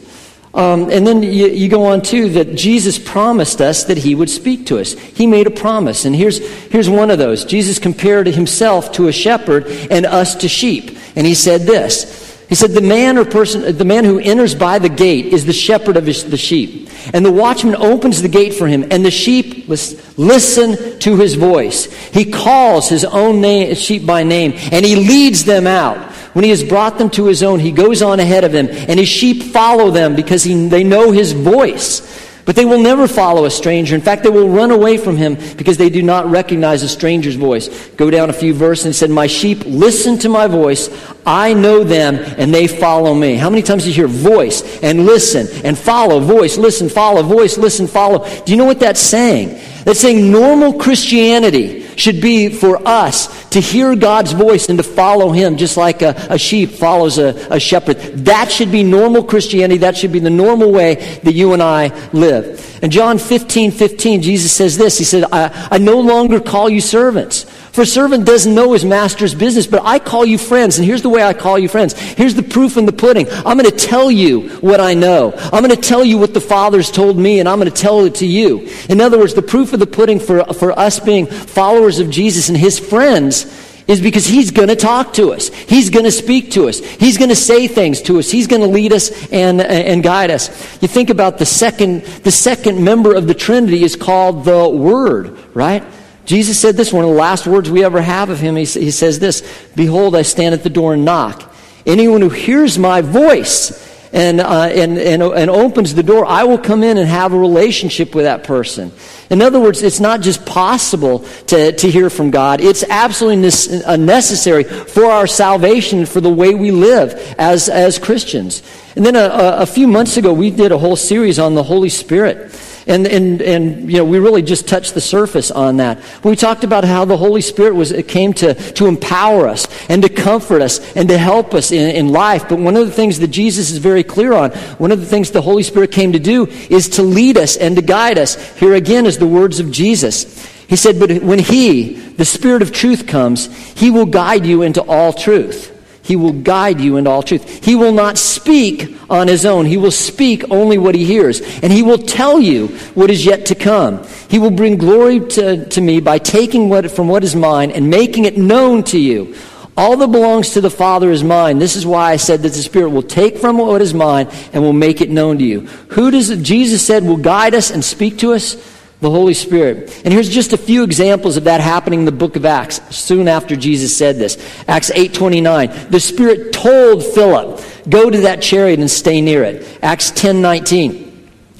Um, 0.56 0.90
and 0.90 1.06
then 1.06 1.22
you, 1.22 1.48
you, 1.48 1.68
go 1.68 1.88
on 1.88 2.02
too 2.02 2.30
that 2.30 2.56
Jesus 2.56 2.98
promised 2.98 3.60
us 3.60 3.84
that 3.84 3.98
he 3.98 4.16
would 4.16 4.30
speak 4.30 4.68
to 4.68 4.80
us. 4.80 4.94
He 4.94 5.28
made 5.28 5.48
a 5.48 5.52
promise. 5.52 6.06
And 6.06 6.16
here's, 6.16 6.38
here's 6.72 6.90
one 6.90 7.12
of 7.12 7.18
those. 7.18 7.44
Jesus 7.44 7.78
compared 7.78 8.28
himself 8.28 8.94
to 8.94 9.10
a 9.10 9.12
shepherd 9.12 9.68
and 9.68 10.06
us 10.06 10.34
to 10.36 10.48
sheep. 10.48 10.98
And 11.18 11.28
he 11.28 11.34
said 11.34 11.63
this. 11.63 12.24
He 12.48 12.56
said, 12.56 12.72
the 12.72 12.81
man 12.81 13.18
or 13.18 13.25
person, 13.25 13.75
the 13.75 13.86
man 13.86 14.06
who 14.06 14.19
enters 14.19 14.56
by 14.56 14.80
the 14.80 14.88
gate 14.88 15.25
is 15.25 15.46
the 15.46 15.54
shepherd 15.54 15.98
of 15.98 16.06
his, 16.06 16.24
the 16.24 16.38
sheep. 16.38 16.90
And 17.13 17.25
the 17.25 17.31
watchman 17.31 17.75
opens 17.75 18.22
the 18.22 18.30
gate 18.30 18.54
for 18.54 18.68
him, 18.68 18.86
and 18.92 19.04
the 19.04 19.12
sheep 19.12 19.68
listen 19.68 21.00
to 21.00 21.18
his 21.18 21.36
voice. 21.36 21.92
He 22.12 22.31
calls 22.31 22.88
his 22.88 23.04
own 23.04 23.42
name, 23.42 23.74
sheep 23.75 24.06
by 24.06 24.24
name, 24.24 24.54
and 24.72 24.86
he 24.86 24.96
leads 24.96 25.44
them 25.44 25.66
out. 25.66 26.14
When 26.35 26.43
he 26.43 26.49
has 26.49 26.65
brought 26.65 26.97
them 26.97 27.09
to 27.11 27.27
his 27.27 27.43
own, 27.43 27.61
he 27.61 27.71
goes 27.71 28.01
on 28.01 28.19
ahead 28.19 28.43
of 28.43 28.51
them, 28.51 28.67
and 28.69 28.99
his 28.99 29.07
sheep 29.07 29.41
follow 29.41 29.89
them 29.89 30.17
because 30.17 30.43
he, 30.43 30.67
they 30.67 30.83
know 30.83 31.11
his 31.11 31.31
voice. 31.31 32.01
But 32.43 32.57
they 32.57 32.65
will 32.65 32.81
never 32.81 33.07
follow 33.07 33.45
a 33.45 33.49
stranger. 33.49 33.95
In 33.95 34.01
fact, 34.01 34.23
they 34.23 34.29
will 34.29 34.49
run 34.49 34.69
away 34.69 34.97
from 34.97 35.15
him 35.15 35.37
because 35.55 35.77
they 35.77 35.89
do 35.89 36.01
not 36.01 36.29
recognize 36.29 36.83
a 36.83 36.89
stranger's 36.89 37.35
voice. 37.35 37.87
Go 37.91 38.11
down 38.11 38.29
a 38.29 38.33
few 38.33 38.53
verses 38.53 38.85
and 38.85 38.93
said, 38.93 39.09
My 39.11 39.27
sheep 39.27 39.63
listen 39.65 40.17
to 40.19 40.29
my 40.29 40.47
voice. 40.47 40.89
I 41.25 41.53
know 41.53 41.85
them 41.85 42.15
and 42.37 42.53
they 42.53 42.67
follow 42.67 43.13
me. 43.13 43.35
How 43.35 43.49
many 43.49 43.61
times 43.61 43.83
do 43.83 43.89
you 43.89 43.95
hear 43.95 44.07
voice 44.07 44.61
and 44.83 45.05
listen 45.05 45.47
and 45.63 45.77
follow, 45.77 46.19
voice, 46.19 46.57
listen, 46.57 46.89
follow, 46.89 47.23
voice, 47.23 47.57
listen, 47.57 47.87
follow? 47.87 48.27
Do 48.41 48.51
you 48.51 48.57
know 48.57 48.65
what 48.65 48.81
that's 48.81 48.99
saying? 48.99 49.57
That's 49.85 50.01
saying 50.01 50.29
normal 50.29 50.73
Christianity 50.73 51.84
should 51.95 52.21
be 52.21 52.50
for 52.50 52.86
us 52.88 53.50
to 53.50 53.59
hear 53.59 53.95
God's 53.95 54.33
voice 54.33 54.69
and 54.69 54.77
to 54.77 54.83
follow 54.83 55.31
Him 55.31 55.57
just 55.57 55.77
like 55.77 56.01
a, 56.01 56.15
a 56.30 56.38
sheep 56.38 56.71
follows 56.71 57.18
a, 57.18 57.47
a 57.50 57.59
shepherd. 57.59 57.97
That 58.25 58.51
should 58.51 58.71
be 58.71 58.83
normal 58.83 59.24
Christianity. 59.24 59.80
That 59.80 59.97
should 59.97 60.12
be 60.12 60.19
the 60.19 60.30
normal 60.30 60.71
way 60.71 60.95
that 61.24 61.33
you 61.33 61.53
and 61.53 61.62
I 61.63 61.88
live. 62.12 62.80
In 62.83 62.92
John 62.92 63.18
15, 63.18 63.71
15, 63.71 64.21
Jesus 64.21 64.51
says 64.51 64.77
this. 64.77 64.97
He 64.97 65.03
said, 65.03 65.25
I, 65.31 65.69
I 65.71 65.77
no 65.77 66.00
longer 66.00 66.39
call 66.39 66.69
you 66.69 66.81
servants 66.81 67.45
for 67.75 67.81
a 67.81 67.86
servant 67.86 68.25
doesn't 68.25 68.56
know 68.56 68.72
his 68.72 68.86
master's 68.86 69.36
business, 69.36 69.68
but 69.68 69.81
I 69.83 70.00
call 70.00 70.25
you 70.25 70.38
friends. 70.38 70.77
And 70.77 70.86
here's 70.86 71.01
the 71.01 71.10
way 71.10 71.22
I 71.22 71.33
call 71.33 71.60
you 71.60 71.68
friends. 71.68 71.92
Here's 71.92 72.33
the 72.33 72.42
proof 72.42 72.77
in 72.77 72.86
the 72.86 72.94
pudding. 72.94 73.27
I'm 73.30 73.57
going 73.57 73.69
to 73.69 73.72
tell 73.72 74.10
you 74.10 74.48
what 74.60 74.80
I 74.80 74.94
know. 74.94 75.33
I'm 75.36 75.62
going 75.62 75.75
to 75.75 75.81
tell 75.81 76.06
you 76.06 76.18
what 76.18 76.33
the 76.33 76.39
Father's 76.39 76.89
told 76.89 77.18
me, 77.18 77.42
and 77.42 77.50
I'm 77.50 77.60
going 77.60 77.69
to 77.69 77.75
tell 77.75 78.06
it 78.06 78.16
to 78.16 78.25
you. 78.25 78.69
In 78.88 79.01
other 79.01 79.19
words, 79.19 79.33
the 79.33 79.42
proof 79.42 79.74
of 79.74 79.81
the 79.81 79.88
pudding 79.88 80.22
for, 80.22 80.45
for 80.54 80.72
us 80.80 81.01
being 81.01 81.25
followers 81.25 82.00
of 82.00 82.10
Jesus 82.10 82.48
and 82.48 82.57
his 82.57 82.80
friends 82.80 83.44
is 83.88 84.00
because 84.00 84.25
he's 84.25 84.51
going 84.51 84.69
to 84.69 84.78
talk 84.78 85.13
to 85.16 85.33
us. 85.33 85.50
He's 85.50 85.89
going 85.89 86.06
to 86.06 86.12
speak 86.12 86.51
to 86.51 86.69
us. 86.69 86.80
He's 86.80 87.18
going 87.18 87.30
to 87.30 87.36
say 87.36 87.68
things 87.68 88.01
to 88.04 88.19
us. 88.19 88.31
He's 88.31 88.48
going 88.48 88.62
to 88.62 88.69
lead 88.69 88.94
us 88.94 89.30
and, 89.33 89.62
and 89.62 90.01
guide 90.01 90.31
us. 90.31 90.50
You 90.81 90.88
think 90.88 91.10
about 91.10 91.39
the 91.39 91.45
second, 91.45 92.04
the 92.24 92.31
second 92.31 92.81
member 92.81 93.13
of 93.13 93.28
the 93.28 93.33
Trinity 93.33 93.83
is 93.83 93.98
called 93.98 94.45
the 94.45 94.69
Word, 94.69 95.38
right? 95.54 95.83
Jesus 96.25 96.60
said 96.60 96.75
this, 96.75 96.92
one 96.92 97.04
of 97.04 97.12
the 97.12 97.16
last 97.16 97.45
words 97.48 97.69
we 97.69 97.83
ever 97.83 98.01
have 98.01 98.30
of 98.30 98.39
him. 98.39 98.56
He, 98.56 98.66
he 98.66 98.92
says 98.92 99.19
this 99.19 99.44
Behold, 99.75 100.16
I 100.16 100.24
stand 100.24 100.54
at 100.54 100.63
the 100.63 100.69
door 100.69 100.94
and 100.94 101.06
knock. 101.06 101.54
Anyone 101.86 102.22
who 102.22 102.30
hears 102.30 102.80
my 102.80 103.01
voice 103.01 103.83
and, 104.12 104.39
uh, 104.39 104.69
and, 104.74 104.98
and, 104.98 105.22
and 105.22 105.50
opens 105.51 105.94
the 105.94 106.01
door, 106.01 106.25
I 106.25 106.45
will 106.45 106.57
come 106.57 106.83
in 106.83 106.98
and 106.98 107.07
have 107.07 107.33
a 107.33 107.38
relationship 107.38 108.16
with 108.16 108.25
that 108.25 108.44
person. 108.44 108.92
In 109.30 109.42
other 109.42 109.60
words, 109.60 109.83
it's 109.83 110.00
not 110.00 110.22
just 110.22 110.45
possible 110.45 111.19
to, 111.48 111.74
to 111.74 111.92
hear 111.92 112.10
from 112.10 112.31
God, 112.31 112.62
it's 112.62 112.83
absolutely 112.83 113.83
uh, 113.83 113.98
necessary 113.98 114.63
for 114.63 115.06
our 115.06 115.28
salvation, 115.28 116.06
for 116.06 116.21
the 116.21 116.30
way 116.30 116.56
we 116.56 116.71
live 116.71 117.36
as, 117.38 117.69
as 117.69 118.00
Christians. 118.00 118.63
And 118.95 119.06
then 119.06 119.16
a, 119.16 119.57
a 119.60 119.66
few 119.66 119.88
months 119.88 120.18
ago, 120.18 120.33
we 120.33 120.50
did 120.50 120.71
a 120.71 120.78
whole 120.78 120.95
series 120.95 121.38
on 121.38 121.54
the 121.54 121.63
Holy 121.63 121.89
Spirit. 121.89 122.51
And, 122.87 123.07
and, 123.07 123.41
and, 123.41 123.91
you 123.91 123.97
know, 123.97 124.05
we 124.05 124.19
really 124.19 124.43
just 124.43 124.67
touched 124.67 124.93
the 124.93 125.01
surface 125.01 125.49
on 125.49 125.77
that. 125.77 125.99
We 126.23 126.35
talked 126.35 126.63
about 126.63 126.83
how 126.83 127.03
the 127.05 127.17
Holy 127.17 127.41
Spirit 127.41 127.73
was, 127.73 127.91
it 127.91 128.07
came 128.07 128.31
to, 128.33 128.53
to 128.53 128.85
empower 128.85 129.47
us 129.47 129.67
and 129.89 130.03
to 130.03 130.09
comfort 130.09 130.61
us 130.61 130.95
and 130.95 131.09
to 131.09 131.17
help 131.17 131.55
us 131.55 131.71
in, 131.71 131.95
in 131.95 132.09
life. 132.09 132.47
But 132.47 132.59
one 132.59 132.77
of 132.77 132.85
the 132.85 132.93
things 132.93 133.17
that 133.19 133.29
Jesus 133.29 133.71
is 133.71 133.79
very 133.79 134.03
clear 134.03 134.33
on, 134.33 134.51
one 134.77 134.91
of 134.91 134.99
the 134.99 135.05
things 135.07 135.31
the 135.31 135.41
Holy 135.41 135.63
Spirit 135.63 135.91
came 135.91 136.13
to 136.13 136.19
do 136.19 136.45
is 136.45 136.89
to 136.89 137.01
lead 137.01 137.37
us 137.37 137.57
and 137.57 137.75
to 137.75 137.81
guide 137.81 138.19
us. 138.19 138.35
Here 138.59 138.75
again 138.75 139.07
is 139.07 139.18
the 139.18 139.27
words 139.27 139.59
of 139.59 139.71
Jesus. 139.71 140.45
He 140.68 140.75
said, 140.75 140.99
But 140.99 141.23
when 141.23 141.39
He, 141.39 141.94
the 141.94 142.25
Spirit 142.25 142.61
of 142.61 142.71
truth, 142.71 143.07
comes, 143.07 143.47
He 143.73 143.89
will 143.89 144.06
guide 144.06 144.45
you 144.45 144.61
into 144.61 144.83
all 144.83 145.11
truth. 145.11 145.74
He 146.06 146.16
will 146.16 146.33
guide 146.33 146.80
you 146.80 146.97
into 146.97 147.09
all 147.09 147.24
truth. 147.24 147.66
He 147.66 147.74
will 147.74 147.92
not 147.92 148.19
speak 148.19 148.95
on 149.09 149.28
his 149.28 149.44
own. 149.44 149.66
He 149.66 149.76
will 149.76 149.90
speak 149.90 150.44
only 150.52 150.78
what 150.78 150.94
he 150.94 151.04
hears. 151.04 151.42
And 151.64 151.74
he 151.74 151.81
will 151.81 151.97
tell 151.97 152.40
you 152.40 152.68
what 152.94 153.09
is 153.09 153.26
yet 153.26 153.47
to 153.47 153.56
come. 153.56 154.06
He 154.30 154.38
will 154.38 154.52
bring 154.52 154.78
glory 154.78 155.19
to, 155.19 155.68
to 155.68 155.81
me 155.81 156.02
by 156.02 156.19
taking 156.19 156.69
what, 156.69 156.92
from 156.92 157.07
what 157.07 157.24
is 157.24 157.35
mine 157.35 157.71
and 157.71 157.90
making 157.90 158.26
it 158.26 158.38
known 158.38 158.83
to 158.83 159.00
you. 159.00 159.35
All 159.76 159.97
that 159.97 160.12
belongs 160.12 160.52
to 160.52 160.62
the 160.62 160.69
Father 160.69 161.09
is 161.09 161.24
mine. 161.24 161.57
This 161.57 161.76
is 161.76 161.88
why 161.88 162.12
I 162.12 162.18
said 162.18 162.44
that 162.44 162.54
the 162.54 162.62
Spirit 162.62 162.92
will 162.92 163.02
take 163.02 163.40
from 163.40 163.57
what 163.57 163.81
is 163.81 163.95
mine 163.95 164.28
and 164.54 164.62
will 164.62 164.74
make 164.74 165.02
it 165.02 165.09
known 165.09 165.40
to 165.40 165.44
you. 165.44 165.62
Who 165.90 166.12
does 166.12 166.30
Jesus 166.44 166.85
said 166.85 167.04
will 167.04 167.18
guide 167.18 167.56
us 167.56 167.71
and 167.71 167.83
speak 167.83 168.19
to 168.19 168.33
us? 168.33 168.74
The 169.02 169.09
Holy 169.09 169.33
Spirit. 169.33 170.02
And 170.04 170.14
here's 170.14 170.30
just 170.30 170.54
a 170.54 170.57
few 170.57 170.83
examples 170.83 171.37
of 171.37 171.44
that 171.45 171.61
happening 171.61 171.99
in 171.99 172.06
the 172.06 172.11
book 172.11 172.35
of 172.35 172.45
Acts 172.45 172.81
soon 172.95 173.28
after 173.28 173.56
Jesus 173.56 173.95
said 173.95 174.18
this. 174.18 174.37
Acts 174.68 174.92
8:29. 174.94 175.69
The 175.90 175.99
Spirit 175.99 176.54
told 176.54 177.04
Philip, 177.04 177.61
"Go 177.90 178.09
to 178.09 178.21
that 178.21 178.42
chariot 178.42 178.80
and 178.80 178.90
stay 178.90 179.21
near 179.21 179.44
it." 179.44 179.66
Acts 179.81 180.11
10:19. 180.11 181.02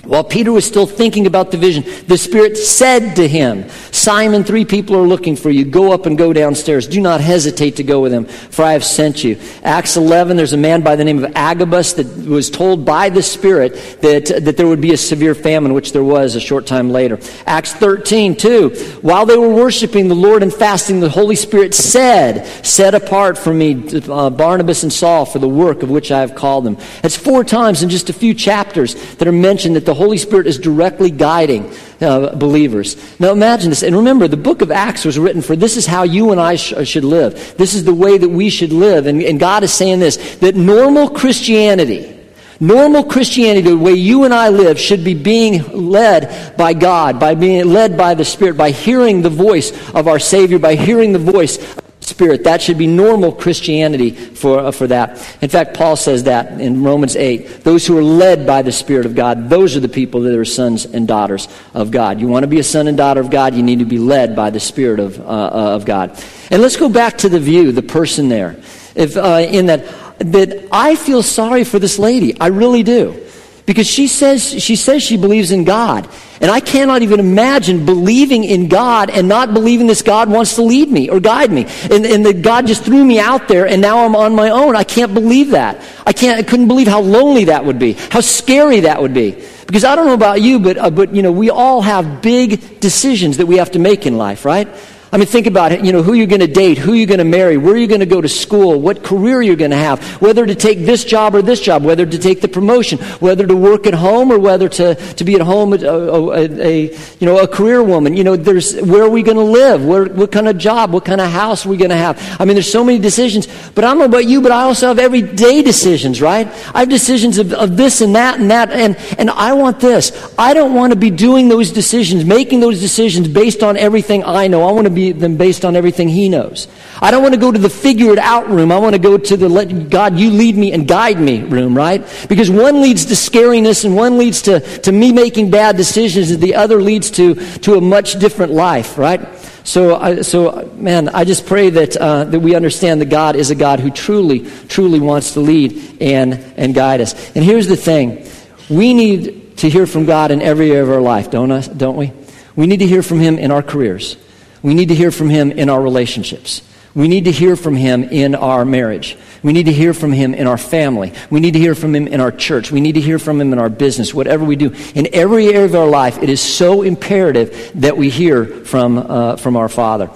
While 0.06 0.24
Peter 0.24 0.52
was 0.52 0.66
still 0.66 0.86
thinking 0.86 1.26
about 1.26 1.50
the 1.50 1.58
vision, 1.58 1.84
the 2.08 2.18
Spirit 2.18 2.58
said 2.58 3.16
to 3.16 3.28
him, 3.28 3.66
Simon, 4.06 4.44
three 4.44 4.66
people 4.66 4.96
are 4.96 5.08
looking 5.08 5.36
for 5.36 5.50
you. 5.50 5.66
Go 5.66 5.92
up 5.92 6.06
and 6.06 6.16
go 6.16 6.32
downstairs. 6.32 6.86
Do 6.86 7.02
not 7.02 7.22
hesitate 7.22 7.78
to 7.78 7.84
go 7.84 8.02
with 8.02 8.12
them, 8.12 8.26
for 8.26 8.64
I 8.64 8.74
have 8.74 8.84
sent 8.84 9.24
you. 9.24 9.40
Acts 9.64 9.98
11, 9.98 10.38
there's 10.38 10.54
a 10.54 10.58
man 10.58 10.84
by 10.84 10.96
the 10.96 11.04
name 11.04 11.24
of 11.24 11.32
Agabus 11.36 11.94
that 11.94 12.06
was 12.28 12.52
told 12.52 12.86
by 12.86 13.10
the 13.10 13.24
Spirit 13.24 13.74
that, 14.02 14.28
that 14.44 14.58
there 14.58 14.68
would 14.68 14.80
be 14.80 14.94
a 14.94 14.98
severe 14.98 15.34
famine, 15.34 15.74
which 15.74 15.92
there 15.92 16.04
was 16.04 16.36
a 16.36 16.40
short 16.40 16.68
time 16.68 16.92
later. 16.92 17.18
Acts 17.48 17.74
13, 17.74 18.36
too. 18.36 18.70
While 19.02 19.26
they 19.26 19.38
were 19.38 19.52
worshiping 19.52 20.08
the 20.08 20.14
Lord 20.14 20.44
and 20.44 20.54
fasting, 20.54 21.00
the 21.00 21.10
Holy 21.10 21.36
Spirit 21.36 21.74
said, 21.74 22.46
Set 22.64 22.94
apart 22.94 23.40
for 23.40 23.56
me 23.56 23.90
uh, 24.08 24.30
Barnabas 24.30 24.84
and 24.84 24.94
Saul 24.94 25.26
for 25.26 25.40
the 25.40 25.50
work 25.50 25.82
of 25.82 25.90
which 25.90 26.12
I 26.12 26.20
have 26.20 26.36
called 26.36 26.64
them. 26.64 26.78
That's 27.02 27.18
four 27.18 27.44
times 27.44 27.82
in 27.82 27.90
just 27.90 28.12
a 28.12 28.14
few 28.14 28.36
chapters 28.36 29.16
that 29.16 29.28
are 29.28 29.32
mentioned 29.32 29.76
that 29.78 29.88
the 29.88 29.96
Holy 29.96 30.20
Spirit 30.20 30.46
is 30.46 30.60
directly 30.60 31.10
guiding 31.10 31.74
uh, 32.02 32.36
believers. 32.36 32.98
Now 33.20 33.32
imagine 33.32 33.70
this. 33.70 33.84
And 33.84 33.96
remember, 33.96 34.28
the 34.28 34.38
book 34.38 34.62
of 34.62 34.72
Acts 34.72 35.06
was 35.06 35.18
written 35.18 35.42
for 35.42 35.56
this 35.56 35.78
is 35.78 35.86
how 35.86 36.04
you 36.04 36.32
and 36.32 36.40
I 36.42 36.56
sh- 36.56 36.88
should 36.88 37.04
live. 37.04 37.56
This 37.58 37.74
is 37.74 37.84
the 37.84 37.94
way 37.94 38.18
that 38.18 38.30
we 38.30 38.50
should 38.50 38.74
live. 38.74 39.08
And, 39.08 39.22
and 39.22 39.40
God 39.40 39.64
is 39.64 39.74
saying 39.74 40.00
this 40.00 40.36
that 40.38 40.56
normal 40.56 41.10
Christianity, 41.10 42.16
Normal 42.60 43.04
Christianity, 43.04 43.70
the 43.70 43.78
way 43.78 43.94
you 43.94 44.24
and 44.24 44.34
I 44.34 44.50
live, 44.50 44.80
should 44.80 45.04
be 45.04 45.14
being 45.14 45.90
led 45.90 46.56
by 46.58 46.74
God, 46.74 47.20
by 47.20 47.36
being 47.36 47.66
led 47.66 47.98
by 47.98 48.14
the 48.14 48.24
Spirit, 48.24 48.56
by 48.56 48.72
hearing 48.72 49.22
the 49.22 49.30
voice 49.30 49.72
of 49.94 50.08
our 50.08 50.20
Savior, 50.20 50.58
by 50.58 50.76
hearing 50.76 51.12
the 51.12 51.20
voice 51.20 51.58
Spirit. 52.06 52.44
That 52.44 52.62
should 52.62 52.78
be 52.78 52.88
normal 52.88 53.32
Christianity 53.32 54.12
for, 54.12 54.60
uh, 54.60 54.72
for 54.72 54.88
that. 54.88 55.18
In 55.42 55.50
fact, 55.50 55.76
Paul 55.76 55.96
says 55.96 56.24
that 56.24 56.62
in 56.62 56.84
Romans 56.84 57.16
8. 57.16 57.64
Those 57.64 57.88
who 57.88 57.98
are 57.98 58.04
led 58.04 58.46
by 58.46 58.62
the 58.62 58.72
Spirit 58.72 59.06
of 59.06 59.16
God, 59.16 59.50
those 59.50 59.76
are 59.76 59.80
the 59.80 59.90
people 59.90 60.22
that 60.22 60.38
are 60.38 60.46
sons 60.46 60.86
and 60.86 61.08
daughters 61.08 61.48
of 61.74 61.92
God. 61.92 62.20
You 62.20 62.28
want 62.28 62.44
to 62.44 62.48
be 62.48 62.60
a 62.60 62.64
son 62.64 62.88
and 62.88 62.96
daughter 62.96 63.22
of 63.22 63.30
God, 63.30 63.56
you 63.56 63.64
need 63.64 63.80
to 63.80 63.86
be 63.86 63.98
led 63.98 64.36
by 64.36 64.52
the 64.52 64.60
Spirit 64.60 65.00
of, 65.00 65.20
uh, 65.20 65.24
uh 65.24 65.76
of 65.76 65.86
God. 65.86 66.22
And 66.52 66.62
let's 66.62 66.78
go 66.78 66.90
back 66.90 67.18
to 67.20 67.30
the 67.30 67.40
view, 67.40 67.72
the 67.72 67.82
person 67.82 68.30
there. 68.30 68.56
If, 68.94 69.18
uh, 69.18 69.46
in 69.50 69.66
that, 69.66 69.86
that 70.20 70.68
I 70.72 70.96
feel 70.96 71.24
sorry 71.24 71.64
for 71.64 71.80
this 71.80 72.00
lady. 72.00 72.40
I 72.40 72.48
really 72.48 72.84
do. 72.84 73.25
Because 73.66 73.88
she 73.88 74.08
says, 74.08 74.62
she 74.62 74.76
says 74.76 75.02
she 75.02 75.18
believes 75.18 75.52
in 75.52 75.64
God. 75.64 76.08
And 76.40 76.52
I 76.52 76.60
cannot 76.60 77.02
even 77.02 77.20
imagine 77.20 77.86
believing 77.86 78.44
in 78.44 78.68
God 78.68 79.10
and 79.10 79.28
not 79.28 79.54
believing 79.54 79.88
this 79.88 80.04
God 80.04 80.30
wants 80.30 80.56
to 80.56 80.62
lead 80.62 80.92
me 80.92 81.10
or 81.10 81.20
guide 81.20 81.52
me. 81.52 81.66
And, 81.90 82.06
and 82.06 82.26
that 82.26 82.44
God 82.44 82.68
just 82.68 82.84
threw 82.84 83.04
me 83.04 83.20
out 83.20 83.48
there 83.48 83.66
and 83.68 83.82
now 83.82 84.06
I'm 84.06 84.16
on 84.16 84.36
my 84.36 84.52
own. 84.52 84.76
I 84.76 84.84
can't 84.84 85.14
believe 85.16 85.52
that. 85.52 85.82
I 86.06 86.14
can't, 86.14 86.38
I 86.38 86.44
couldn't 86.44 86.68
believe 86.68 86.88
how 86.88 87.02
lonely 87.02 87.46
that 87.46 87.66
would 87.66 87.80
be. 87.80 87.94
How 87.94 88.22
scary 88.22 88.82
that 88.82 89.02
would 89.02 89.14
be. 89.14 89.32
Because 89.66 89.84
I 89.84 89.96
don't 89.96 90.06
know 90.06 90.14
about 90.14 90.42
you, 90.42 90.60
but, 90.60 90.78
uh, 90.78 90.92
but, 90.92 91.16
you 91.16 91.24
know, 91.24 91.32
we 91.32 91.50
all 91.50 91.82
have 91.82 92.22
big 92.22 92.80
decisions 92.80 93.38
that 93.38 93.48
we 93.48 93.58
have 93.58 93.72
to 93.72 93.80
make 93.80 94.06
in 94.06 94.16
life, 94.16 94.46
right? 94.46 94.68
I 95.12 95.18
mean, 95.18 95.28
think 95.28 95.48
about 95.48 95.72
it. 95.72 95.86
You 95.86 95.94
know, 95.94 96.04
who 96.04 96.14
you're 96.14 96.28
going 96.28 96.42
to 96.42 96.48
date, 96.48 96.78
who 96.78 96.94
you're 96.94 97.08
going 97.08 97.20
to 97.20 97.24
marry, 97.24 97.58
where 97.58 97.78
you're 97.78 97.88
going 97.88 98.02
to 98.02 98.06
go 98.06 98.22
to 98.22 98.28
school, 98.28 98.80
what 98.82 99.04
career 99.04 99.42
you're 99.42 99.56
going 99.56 99.72
to 99.72 99.78
have, 99.78 100.04
whether 100.22 100.46
to 100.46 100.56
take 100.56 100.80
this 100.80 101.06
job 101.06 101.36
or 101.36 101.42
this 101.42 101.62
job, 101.62 101.84
whether 101.84 102.06
to 102.06 102.18
take 102.18 102.42
the 102.42 102.48
promotion, 102.48 102.98
whether 103.20 103.48
to 103.48 103.56
work 103.56 103.88
at 103.88 103.94
home 103.94 104.32
or 104.32 104.40
whether 104.40 104.68
to, 104.68 104.96
to 104.96 105.24
be 105.24 105.36
at 105.36 105.42
home, 105.42 105.74
a, 105.74 105.78
a, 105.78 106.44
a 106.62 106.82
you 107.20 107.26
know, 107.26 107.40
a 107.40 107.48
career 107.48 107.82
woman. 107.82 108.18
You 108.18 108.24
know, 108.24 108.36
there's, 108.36 108.76
where 108.82 109.04
are 109.04 109.10
we 109.10 109.24
going 109.24 109.38
to 109.38 109.44
live? 109.44 109.86
Where, 109.86 110.06
what 110.06 110.32
kind 110.32 110.48
of 110.48 110.58
job? 110.58 110.92
What 110.92 111.06
kind 111.06 111.22
of 111.22 111.30
house 111.30 111.66
are 111.66 111.70
we 111.70 111.78
going 111.78 111.92
to 111.92 111.96
have? 111.96 112.20
I 112.40 112.46
mean, 112.46 112.56
there's 112.56 112.72
so 112.72 112.84
many 112.84 113.00
decisions. 113.00 113.48
But 113.74 113.84
I 113.84 113.88
don't 113.88 114.00
know 114.00 114.06
about 114.06 114.26
you, 114.26 114.42
but 114.42 114.52
I 114.52 114.64
also 114.64 114.88
have 114.88 115.00
everyday 115.00 115.62
decisions, 115.62 116.22
right? 116.22 116.48
I 116.74 116.80
have 116.80 116.90
decisions 116.90 117.38
of, 117.38 117.54
of 117.54 117.78
this 117.78 118.02
and 118.02 118.16
that 118.16 118.40
and 118.40 118.52
that. 118.52 118.72
And, 118.72 118.98
and 119.18 119.30
I 119.30 119.54
want 119.54 119.80
this. 119.80 120.34
I 120.38 120.54
don't 120.54 120.74
want 120.74 120.94
to 120.94 121.00
be 121.00 121.10
doing 121.10 121.48
those 121.48 121.72
decisions, 121.72 122.26
making 122.26 122.60
those 122.60 122.80
decisions 122.80 123.28
based 123.28 123.64
on 123.64 123.78
everything 123.78 124.24
I 124.24 124.48
know. 124.48 124.68
I 124.68 124.72
want 124.72 124.86
to 124.86 124.94
be 124.96 125.12
them 125.12 125.38
based 125.38 125.66
on 125.66 125.76
everything 125.76 126.10
He 126.10 126.30
knows. 126.30 126.68
I 127.02 127.12
don't 127.12 127.22
want 127.22 127.34
to 127.34 127.40
go 127.40 127.52
to 127.52 127.60
the 127.60 127.70
figure 127.70 128.12
it 128.12 128.18
out 128.18 128.50
room. 128.50 128.72
I 128.72 128.80
want 128.80 128.94
to 128.94 129.00
go 129.00 129.18
to 129.18 129.38
the 129.38 129.50
let 129.50 129.90
God, 129.90 130.18
you 130.18 130.32
lead 130.32 130.56
me 130.56 130.72
and 130.72 130.88
guide 130.88 131.20
me 131.20 131.44
room, 131.44 131.76
right? 131.76 132.04
Because 132.30 132.50
one 132.50 132.82
leads 132.82 133.06
to 133.06 133.14
scariness 133.14 133.86
and 133.86 133.96
one 133.96 134.18
leads 134.18 134.44
to, 134.44 134.60
to 134.80 134.92
me 134.92 135.12
making 135.12 135.52
bad 135.52 135.78
decisions 135.78 136.32
and 136.32 136.42
the 136.42 136.56
other 136.56 136.82
leads 136.82 137.12
to, 137.12 137.36
to 137.60 137.76
a 137.76 137.82
much 137.82 138.18
different 138.20 138.54
life, 138.54 138.98
right? 138.98 139.22
So, 139.66 139.96
I, 139.96 140.22
so 140.22 140.72
man, 140.76 141.10
I 141.10 141.24
just 141.24 141.48
pray 141.48 141.72
that, 141.72 141.98
uh, 141.98 142.26
that 142.26 142.40
we 142.40 142.54
understand 142.54 143.02
that 143.02 143.10
God 143.10 143.36
is 143.36 143.50
a 143.50 143.56
God 143.56 143.80
who 143.80 143.90
truly, 143.90 144.42
truly 144.68 145.00
wants 145.00 145.34
to 145.34 145.40
lead 145.40 146.02
and, 146.02 146.36
and 146.56 146.74
guide 146.74 147.02
us. 147.02 147.14
And 147.36 147.44
here's 147.44 147.68
the 147.68 147.76
thing. 147.76 148.28
We 148.70 148.94
need 148.94 149.58
to 149.58 149.70
hear 149.70 149.88
from 149.88 150.06
God 150.06 150.32
in 150.32 150.42
every 150.42 150.72
area 150.72 150.84
of 150.84 150.90
our 150.92 151.02
life, 151.02 151.32
don't, 151.32 151.52
us, 151.52 151.68
don't 151.68 151.98
we? 151.98 152.14
We 152.56 152.68
need 152.68 152.78
to 152.78 152.88
hear 152.88 153.02
from 153.02 153.20
Him 153.20 153.40
in 153.40 153.52
our 153.52 153.64
careers. 153.64 154.18
We 154.66 154.74
need 154.74 154.90
to 154.90 154.96
hear 154.96 155.12
from 155.12 155.30
Him 155.30 155.52
in 155.52 155.70
our 155.70 155.80
relationships. 155.80 156.64
We 156.96 157.08
need 157.08 157.26
to 157.26 157.32
hear 157.32 157.56
from 157.56 157.76
Him 157.76 158.04
in 158.04 158.34
our 158.34 158.66
marriage. 158.66 159.16
We 159.44 159.54
need 159.54 159.68
to 159.68 159.72
hear 159.72 159.94
from 159.94 160.12
Him 160.12 160.34
in 160.34 160.48
our 160.48 160.58
family. 160.58 161.14
We 161.30 161.40
need 161.40 161.54
to 161.54 161.60
hear 161.60 161.76
from 161.76 161.94
Him 161.94 162.08
in 162.08 162.20
our 162.20 162.32
church. 162.32 162.72
We 162.72 162.82
need 162.82 162.94
to 162.94 163.00
hear 163.00 163.20
from 163.20 163.40
Him 163.40 163.54
in 163.54 163.60
our 163.60 163.70
business, 163.70 164.12
whatever 164.12 164.44
we 164.44 164.56
do. 164.56 164.74
In 164.96 165.08
every 165.14 165.50
area 165.50 165.66
of 165.66 165.76
our 165.76 165.86
life, 165.86 166.18
it 166.24 166.32
is 166.32 166.42
so 166.42 166.82
imperative 166.82 167.74
that 167.76 167.96
we 167.96 168.10
hear 168.10 168.44
from, 168.44 168.98
uh, 168.98 169.36
from 169.36 169.56
our 169.56 169.70
Father. 169.70 170.10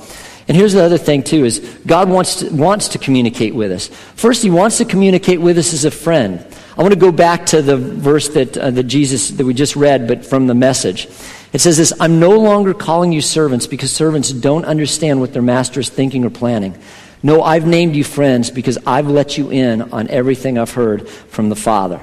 And 0.47 0.57
here's 0.57 0.73
the 0.73 0.83
other 0.83 0.97
thing, 0.97 1.21
too, 1.21 1.45
is 1.45 1.59
God 1.85 2.09
wants 2.09 2.37
to, 2.37 2.49
wants 2.49 2.87
to 2.87 2.97
communicate 2.97 3.53
with 3.53 3.71
us. 3.71 3.89
First, 4.15 4.41
He 4.41 4.49
wants 4.49 4.79
to 4.79 4.85
communicate 4.85 5.39
with 5.39 5.59
us 5.59 5.73
as 5.73 5.85
a 5.85 5.91
friend. 5.91 6.43
I 6.75 6.81
want 6.81 6.95
to 6.95 6.99
go 6.99 7.11
back 7.11 7.45
to 7.47 7.61
the 7.61 7.77
verse 7.77 8.29
that, 8.29 8.57
uh, 8.57 8.71
that 8.71 8.85
Jesus, 8.85 9.29
that 9.29 9.45
we 9.45 9.53
just 9.53 9.75
read, 9.75 10.07
but 10.07 10.25
from 10.25 10.47
the 10.47 10.55
message. 10.55 11.07
It 11.51 11.61
says 11.61 11.77
this 11.77 11.93
I'm 11.99 12.19
no 12.19 12.39
longer 12.39 12.73
calling 12.73 13.11
you 13.11 13.21
servants 13.21 13.67
because 13.67 13.91
servants 13.91 14.31
don't 14.31 14.65
understand 14.65 15.19
what 15.19 15.33
their 15.33 15.41
master 15.41 15.79
is 15.79 15.89
thinking 15.89 16.25
or 16.25 16.29
planning. 16.29 16.77
No, 17.21 17.41
I've 17.43 17.67
named 17.67 17.95
you 17.95 18.03
friends 18.03 18.49
because 18.49 18.77
I've 18.85 19.07
let 19.07 19.37
you 19.37 19.51
in 19.51 19.81
on 19.93 20.07
everything 20.09 20.57
I've 20.57 20.71
heard 20.71 21.09
from 21.09 21.49
the 21.49 21.55
Father. 21.55 21.99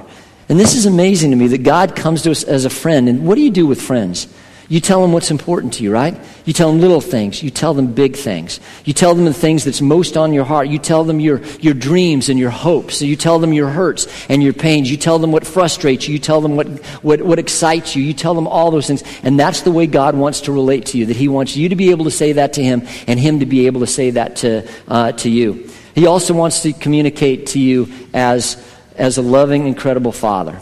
And 0.49 0.59
this 0.59 0.75
is 0.75 0.85
amazing 0.85 1.31
to 1.31 1.37
me 1.37 1.47
that 1.47 1.63
God 1.63 1.95
comes 1.95 2.21
to 2.23 2.31
us 2.31 2.43
as 2.43 2.65
a 2.65 2.69
friend. 2.69 3.09
And 3.09 3.25
what 3.25 3.35
do 3.35 3.41
you 3.41 3.49
do 3.49 3.65
with 3.65 3.81
friends? 3.81 4.27
You 4.69 4.81
tell 4.81 5.01
them 5.01 5.13
what's 5.13 5.31
important 5.31 5.75
to 5.75 5.83
you, 5.83 5.93
right? 5.93 6.19
You 6.43 6.51
tell 6.51 6.69
them 6.69 6.81
little 6.81 6.99
things. 6.99 7.41
You 7.41 7.49
tell 7.49 7.73
them 7.73 7.93
big 7.93 8.17
things. 8.17 8.59
You 8.83 8.93
tell 8.93 9.15
them 9.15 9.23
the 9.23 9.33
things 9.33 9.63
that's 9.63 9.79
most 9.79 10.17
on 10.17 10.33
your 10.33 10.43
heart. 10.43 10.67
You 10.67 10.77
tell 10.77 11.05
them 11.05 11.21
your, 11.21 11.41
your 11.61 11.73
dreams 11.73 12.27
and 12.27 12.37
your 12.37 12.49
hopes. 12.49 13.01
You 13.01 13.15
tell 13.15 13.39
them 13.39 13.53
your 13.53 13.69
hurts 13.69 14.07
and 14.27 14.43
your 14.43 14.51
pains. 14.51 14.91
You 14.91 14.97
tell 14.97 15.19
them 15.19 15.31
what 15.31 15.47
frustrates 15.47 16.09
you. 16.09 16.13
You 16.13 16.19
tell 16.19 16.41
them 16.41 16.57
what, 16.57 16.67
what, 17.01 17.21
what 17.21 17.39
excites 17.39 17.95
you. 17.95 18.03
You 18.03 18.13
tell 18.13 18.33
them 18.33 18.45
all 18.45 18.69
those 18.69 18.87
things. 18.87 19.03
And 19.23 19.39
that's 19.39 19.61
the 19.61 19.71
way 19.71 19.87
God 19.87 20.15
wants 20.15 20.41
to 20.41 20.51
relate 20.51 20.87
to 20.87 20.97
you, 20.97 21.05
that 21.05 21.15
He 21.15 21.29
wants 21.29 21.55
you 21.55 21.69
to 21.69 21.75
be 21.77 21.91
able 21.91 22.03
to 22.03 22.11
say 22.11 22.33
that 22.33 22.53
to 22.53 22.63
Him 22.63 22.85
and 23.07 23.17
Him 23.17 23.39
to 23.39 23.45
be 23.45 23.67
able 23.67 23.79
to 23.81 23.87
say 23.87 24.09
that 24.11 24.35
to, 24.37 24.69
uh, 24.89 25.13
to 25.13 25.29
you. 25.29 25.69
He 25.95 26.07
also 26.07 26.33
wants 26.33 26.63
to 26.63 26.73
communicate 26.73 27.47
to 27.47 27.59
you 27.59 27.87
as, 28.13 28.61
as 28.97 29.17
a 29.17 29.21
loving, 29.21 29.65
incredible 29.65 30.11
Father. 30.11 30.61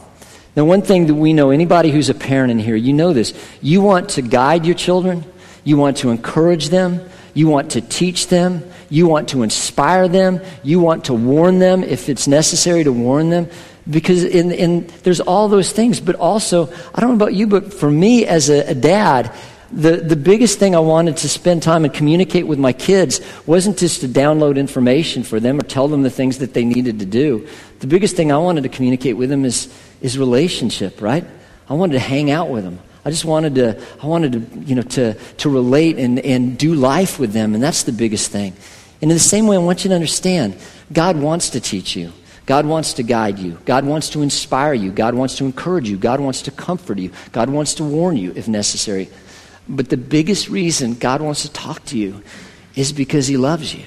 Now, 0.56 0.64
one 0.64 0.82
thing 0.82 1.08
that 1.08 1.16
we 1.16 1.34
know, 1.34 1.50
anybody 1.50 1.92
who's 1.92 2.10
a 2.10 2.14
parent 2.14 2.52
in 2.52 2.60
here, 2.60 2.76
you 2.76 2.94
know 2.94 3.12
this. 3.12 3.34
You 3.62 3.82
want 3.82 4.10
to 4.12 4.22
guide 4.22 4.66
your 4.66 4.76
children, 4.76 5.26
you 5.66 5.76
want 5.76 5.98
to 5.98 6.12
encourage 6.12 6.70
them, 6.70 7.02
you 7.34 7.48
want 7.48 7.72
to 7.72 7.82
teach 7.82 8.28
them, 8.28 8.64
you 8.90 9.08
want 9.08 9.30
to 9.30 9.44
inspire 9.44 10.08
them, 10.08 10.40
you 10.64 10.80
want 10.80 11.06
to 11.06 11.14
warn 11.14 11.60
them 11.60 11.84
if 11.84 12.08
it's 12.08 12.28
necessary 12.28 12.84
to 12.86 12.94
warn 12.94 13.30
them. 13.30 13.50
Because 13.90 14.24
in, 14.24 14.52
in, 14.52 14.88
there's 15.04 15.20
all 15.20 15.50
those 15.50 15.72
things, 15.72 16.00
but 16.00 16.16
also, 16.16 16.72
I 16.94 17.02
don't 17.02 17.10
know 17.10 17.26
about 17.26 17.36
you, 17.36 17.48
but 17.48 17.74
for 17.74 17.92
me 17.92 18.26
as 18.26 18.50
a, 18.50 18.70
a 18.70 18.74
dad, 18.74 19.32
the, 19.72 19.98
the 19.98 20.16
biggest 20.16 20.58
thing 20.58 20.76
I 20.76 20.80
wanted 20.80 21.18
to 21.18 21.30
spend 21.30 21.64
time 21.64 21.84
and 21.84 21.94
communicate 21.94 22.48
with 22.48 22.58
my 22.60 22.72
kids 22.72 23.20
wasn't 23.46 23.78
just 23.78 24.02
to 24.02 24.08
download 24.08 24.58
information 24.58 25.24
for 25.24 25.40
them 25.40 25.60
or 25.60 25.64
tell 25.64 25.88
them 25.88 26.02
the 26.02 26.10
things 26.10 26.38
that 26.38 26.54
they 26.54 26.64
needed 26.64 27.00
to 27.00 27.06
do. 27.06 27.48
The 27.80 27.88
biggest 27.88 28.16
thing 28.16 28.32
I 28.32 28.38
wanted 28.38 28.64
to 28.64 28.70
communicate 28.70 29.18
with 29.18 29.30
them 29.30 29.44
is 29.44 29.68
is 30.02 30.18
relationship, 30.18 31.02
right? 31.02 31.26
I 31.70 31.74
wanted 31.74 31.94
to 31.94 32.00
hang 32.00 32.32
out 32.32 32.50
with 32.50 32.64
them. 32.64 32.80
I 33.04 33.12
just 33.12 33.26
wanted 33.26 33.56
to, 33.56 33.82
I 34.02 34.08
wanted 34.08 34.32
to, 34.34 34.60
you 34.60 34.76
know, 34.76 34.82
to, 34.82 35.14
to 35.14 35.50
relate 35.50 35.98
and, 36.00 36.20
and 36.20 36.58
do 36.58 36.74
life 36.74 37.20
with 37.20 37.34
them, 37.34 37.54
and 37.54 37.62
that's 37.62 37.84
the 37.84 37.92
biggest 37.92 38.32
thing. 38.32 38.54
And 39.02 39.12
in 39.12 39.16
the 39.16 39.20
same 39.20 39.46
way, 39.46 39.56
I 39.56 39.60
want 39.60 39.84
you 39.84 39.90
to 39.90 39.96
understand 39.96 40.58
God 40.92 41.18
wants 41.18 41.52
to 41.52 41.60
teach 41.60 41.96
you. 41.96 42.12
God 42.46 42.66
wants 42.66 42.94
to 42.94 43.04
guide 43.04 43.40
you. 43.40 43.58
God 43.66 43.86
wants 43.86 44.10
to 44.12 44.22
inspire 44.22 44.74
you. 44.74 44.92
God 44.92 45.16
wants 45.16 45.38
to 45.38 45.46
encourage 45.46 45.90
you. 45.90 45.98
God 45.98 46.20
wants 46.20 46.44
to 46.44 46.52
comfort 46.52 47.00
you. 47.00 47.12
God 47.32 47.50
wants 47.50 47.76
to 47.76 47.84
warn 47.84 48.18
you 48.18 48.34
if 48.36 48.48
necessary. 48.48 49.10
But 49.68 49.90
the 49.90 49.98
biggest 49.98 50.48
reason 50.50 50.94
God 50.94 51.22
wants 51.22 51.42
to 51.42 51.52
talk 51.52 51.84
to 51.86 51.98
you 51.98 52.22
is 52.76 52.94
because 52.94 53.28
He 53.28 53.38
loves 53.38 53.74
you 53.74 53.86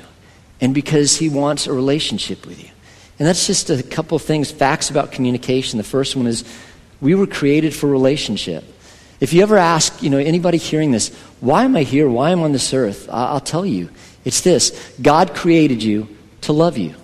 and 0.60 0.74
because 0.74 1.16
He 1.16 1.28
wants 1.28 1.66
a 1.66 1.72
relationship 1.72 2.46
with 2.46 2.62
you. 2.62 2.70
And 3.18 3.26
that's 3.26 3.46
just 3.46 3.70
a 3.70 3.82
couple 3.82 4.18
things, 4.18 4.50
facts 4.50 4.90
about 4.90 5.12
communication. 5.12 5.78
The 5.78 5.84
first 5.84 6.14
one 6.14 6.26
is 6.26 6.44
we 7.00 7.14
were 7.14 7.26
created 7.26 7.74
for 7.74 7.88
relationship. 7.88 8.64
If 9.20 9.32
you 9.32 9.42
ever 9.42 9.56
ask, 9.56 10.02
you 10.02 10.10
know, 10.10 10.18
anybody 10.18 10.58
hearing 10.58 10.92
this, 10.92 11.12
why 11.40 11.64
am 11.64 11.76
I 11.76 11.82
here? 11.82 12.08
Why 12.08 12.30
am 12.30 12.40
I 12.40 12.44
on 12.44 12.52
this 12.52 12.72
earth? 12.72 13.08
I'll 13.10 13.40
tell 13.40 13.66
you. 13.66 13.90
It's 14.24 14.42
this 14.42 14.94
God 15.00 15.34
created 15.34 15.82
you 15.82 16.08
to 16.42 16.52
love 16.52 16.78
you. 16.78 16.94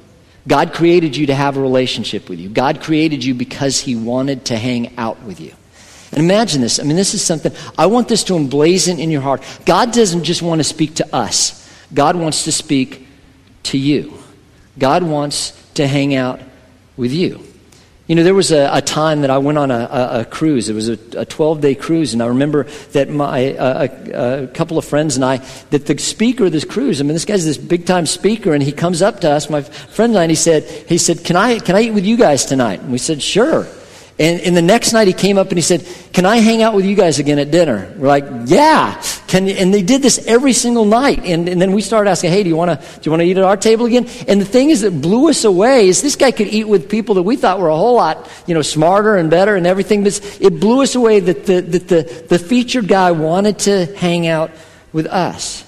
God 0.47 0.75
created 0.75 1.17
you 1.17 1.27
to 1.27 1.35
have 1.35 1.57
a 1.57 1.61
relationship 1.61 2.29
with 2.29 2.39
you. 2.39 2.49
God 2.49 2.83
created 2.83 3.25
you 3.25 3.35
because 3.35 3.81
He 3.81 3.97
wanted 3.97 4.45
to 4.47 4.57
hang 4.57 4.97
out 4.99 5.23
with 5.23 5.41
you. 5.41 5.55
And 6.13 6.21
imagine 6.23 6.61
this. 6.61 6.79
I 6.79 6.85
mean, 6.85 6.97
this 6.97 7.15
is 7.15 7.25
something, 7.25 7.51
I 7.77 7.87
want 7.87 8.09
this 8.09 8.23
to 8.25 8.35
emblazon 8.35 9.01
in 9.01 9.11
your 9.11 9.23
heart. 9.23 9.43
God 9.65 9.93
doesn't 9.93 10.23
just 10.23 10.43
want 10.43 10.61
to 10.61 10.65
speak 10.65 10.97
to 10.97 11.17
us, 11.17 11.69
God 11.93 12.15
wants 12.15 12.45
to 12.45 12.53
speak 12.53 13.07
to 13.65 13.79
you. 13.79 14.13
God 14.79 15.03
wants 15.03 15.53
to 15.75 15.87
hang 15.87 16.15
out 16.15 16.41
with 16.97 17.13
you. 17.13 17.45
You 18.07 18.15
know, 18.15 18.23
there 18.23 18.35
was 18.35 18.53
a, 18.53 18.69
a 18.71 18.83
time 18.83 19.23
that 19.23 19.31
I 19.31 19.39
went 19.39 19.57
on 19.57 19.71
a, 19.71 19.79
a, 19.79 20.21
a 20.21 20.25
cruise. 20.27 20.69
It 20.69 20.75
was 20.75 20.89
a 20.89 21.25
12 21.25 21.61
day 21.63 21.75
cruise, 21.75 22.13
and 22.13 22.23
I 22.23 22.27
remember 22.27 22.65
that 22.93 23.09
my 23.09 23.39
a, 23.39 24.47
couple 24.49 24.77
of 24.77 24.85
friends 24.85 25.17
and 25.17 25.25
I, 25.25 25.39
that 25.71 25.87
the 25.87 25.97
speaker 25.97 26.45
of 26.45 26.53
this 26.53 26.67
cruise, 26.67 27.01
I 27.01 27.05
mean, 27.05 27.15
this 27.15 27.25
guy's 27.25 27.47
this 27.47 27.57
big 27.57 27.87
time 27.87 28.05
speaker, 28.05 28.53
and 28.53 28.63
he 28.63 28.73
comes 28.73 29.01
up 29.01 29.21
to 29.21 29.31
us, 29.31 29.49
my 29.49 29.63
friend 29.63 30.13
and 30.13 30.19
I, 30.19 30.25
and 30.25 30.31
he 30.31 30.37
said, 30.37 30.65
he 30.87 30.99
said, 30.99 31.25
can 31.25 31.37
I, 31.37 31.59
can 31.59 31.77
I 31.77 31.83
eat 31.83 31.93
with 31.93 32.05
you 32.05 32.19
guys 32.19 32.45
tonight? 32.45 32.81
And 32.81 32.93
we 32.93 32.99
said, 32.99 33.23
sure. 33.23 33.67
And, 34.17 34.41
and 34.43 34.57
the 34.57 34.63
next 34.63 34.93
night 34.93 35.09
he 35.09 35.13
came 35.13 35.39
up 35.39 35.49
and 35.49 35.59
he 35.59 35.63
said, 35.63 35.85
Can 36.13 36.25
I 36.25 36.37
hang 36.37 36.63
out 36.63 36.73
with 36.75 36.85
you 36.85 36.95
guys 36.95 37.19
again 37.19 37.41
at 37.41 37.51
dinner? 37.51 37.93
We're 37.97 38.07
like, 38.07 38.25
Yeah, 38.45 39.03
Can, 39.27 39.49
and 39.49 39.75
they 39.75 39.83
did 39.83 40.03
this 40.03 40.25
every 40.29 40.53
single 40.53 40.85
night. 40.85 41.25
And, 41.25 41.49
and 41.49 41.61
then 41.61 41.73
we 41.73 41.83
started 41.83 42.09
asking, 42.11 42.31
hey, 42.31 42.45
do 42.45 42.49
you 42.49 42.55
want 42.55 42.71
to 42.71 42.77
do 42.77 43.01
you 43.03 43.11
want 43.11 43.23
to 43.23 43.27
eat 43.27 43.39
at 43.39 43.43
our 43.43 43.57
table 43.57 43.87
again? 43.87 44.07
And 44.29 44.41
the 44.41 44.45
thing 44.45 44.71
is 44.71 44.83
that 44.83 44.93
blew 44.93 45.31
us 45.31 45.43
away 45.43 45.89
is 45.89 46.01
this 46.01 46.15
guy 46.15 46.31
could 46.31 46.47
eat 46.47 46.69
with 46.69 46.89
people 46.89 47.17
that 47.17 47.25
we 47.25 47.35
thought 47.35 47.59
were 47.59 47.71
a 47.71 47.77
whole 47.77 47.97
lot, 47.97 48.31
you 48.47 48.55
know, 48.55 48.63
smarter 48.63 49.17
and 49.17 49.31
better 49.31 49.57
and 49.57 49.67
everything. 49.67 50.05
But 50.05 50.21
it 50.41 50.61
blew 50.61 50.83
us 50.83 50.95
away 50.95 51.19
that 51.19 51.47
the, 51.47 51.61
that 51.61 51.89
the, 51.89 52.27
the 52.29 52.39
featured 52.39 52.87
guy 52.87 53.11
wanted 53.11 53.59
to 53.61 53.87
hang 53.97 54.29
out 54.29 54.53
with 54.93 55.07
us. 55.07 55.65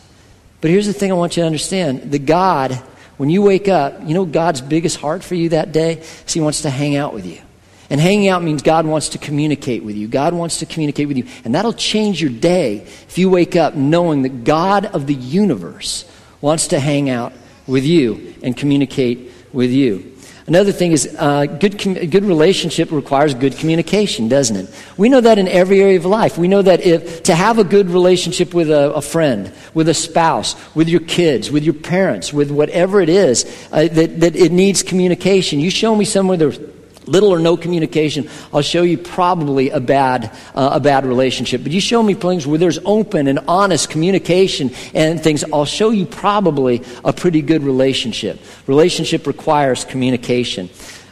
But 0.60 0.70
here's 0.70 0.86
the 0.86 0.92
thing 0.92 1.10
I 1.10 1.14
want 1.14 1.36
you 1.36 1.42
to 1.42 1.46
understand. 1.46 2.12
The 2.12 2.20
God, 2.20 2.74
when 3.16 3.28
you 3.28 3.42
wake 3.42 3.66
up, 3.66 4.02
you 4.04 4.14
know 4.14 4.24
God's 4.24 4.60
biggest 4.60 4.98
heart 4.98 5.24
for 5.24 5.34
you 5.34 5.48
that 5.48 5.72
day 5.72 5.94
is 5.94 6.32
he 6.32 6.40
wants 6.40 6.62
to 6.62 6.70
hang 6.70 6.94
out 6.94 7.12
with 7.12 7.26
you. 7.26 7.40
And 7.88 8.00
hanging 8.00 8.28
out 8.28 8.42
means 8.42 8.62
God 8.62 8.86
wants 8.86 9.10
to 9.10 9.18
communicate 9.18 9.84
with 9.84 9.96
you. 9.96 10.08
God 10.08 10.34
wants 10.34 10.58
to 10.58 10.66
communicate 10.66 11.08
with 11.08 11.16
you. 11.16 11.26
And 11.44 11.54
that'll 11.54 11.72
change 11.72 12.20
your 12.20 12.30
day 12.30 12.78
if 12.78 13.16
you 13.16 13.30
wake 13.30 13.54
up 13.54 13.74
knowing 13.74 14.22
that 14.22 14.44
God 14.44 14.86
of 14.86 15.06
the 15.06 15.14
universe 15.14 16.04
wants 16.40 16.68
to 16.68 16.80
hang 16.80 17.08
out 17.10 17.32
with 17.66 17.84
you 17.84 18.34
and 18.42 18.56
communicate 18.56 19.30
with 19.52 19.70
you. 19.70 20.12
Another 20.46 20.70
thing 20.70 20.92
is 20.92 21.12
uh, 21.18 21.46
good, 21.46 21.76
com- 21.76 21.94
good 21.94 22.24
relationship 22.24 22.92
requires 22.92 23.34
good 23.34 23.56
communication, 23.56 24.28
doesn't 24.28 24.56
it? 24.56 24.84
We 24.96 25.08
know 25.08 25.20
that 25.20 25.38
in 25.38 25.48
every 25.48 25.80
area 25.80 25.96
of 25.96 26.04
life. 26.04 26.38
We 26.38 26.46
know 26.46 26.62
that 26.62 26.82
if 26.82 27.24
to 27.24 27.34
have 27.34 27.58
a 27.58 27.64
good 27.64 27.90
relationship 27.90 28.54
with 28.54 28.70
a, 28.70 28.92
a 28.94 29.02
friend, 29.02 29.52
with 29.74 29.88
a 29.88 29.94
spouse, 29.94 30.54
with 30.76 30.88
your 30.88 31.00
kids, 31.00 31.50
with 31.50 31.64
your 31.64 31.74
parents, 31.74 32.32
with 32.32 32.52
whatever 32.52 33.00
it 33.00 33.08
is, 33.08 33.44
uh, 33.72 33.88
that, 33.88 34.20
that 34.20 34.36
it 34.36 34.52
needs 34.52 34.84
communication. 34.84 35.58
You 35.58 35.70
show 35.70 35.96
me 35.96 36.04
somewhere 36.04 36.36
there's 36.36 36.58
little 37.06 37.30
or 37.30 37.38
no 37.38 37.56
communication, 37.56 38.28
I'll 38.52 38.62
show 38.62 38.82
you 38.82 38.98
probably 38.98 39.70
a 39.70 39.80
bad, 39.80 40.36
uh, 40.54 40.70
a 40.74 40.80
bad 40.80 41.06
relationship. 41.06 41.62
But 41.62 41.72
you 41.72 41.80
show 41.80 42.02
me 42.02 42.14
things 42.14 42.46
where 42.46 42.58
there's 42.58 42.78
open 42.84 43.28
and 43.28 43.38
honest 43.48 43.90
communication 43.90 44.70
and 44.94 45.20
things, 45.22 45.44
I'll 45.52 45.64
show 45.64 45.90
you 45.90 46.06
probably 46.06 46.82
a 47.04 47.12
pretty 47.12 47.42
good 47.42 47.62
relationship. 47.62 48.40
Relationship 48.66 49.26
requires 49.26 49.84
communication. 49.84 50.68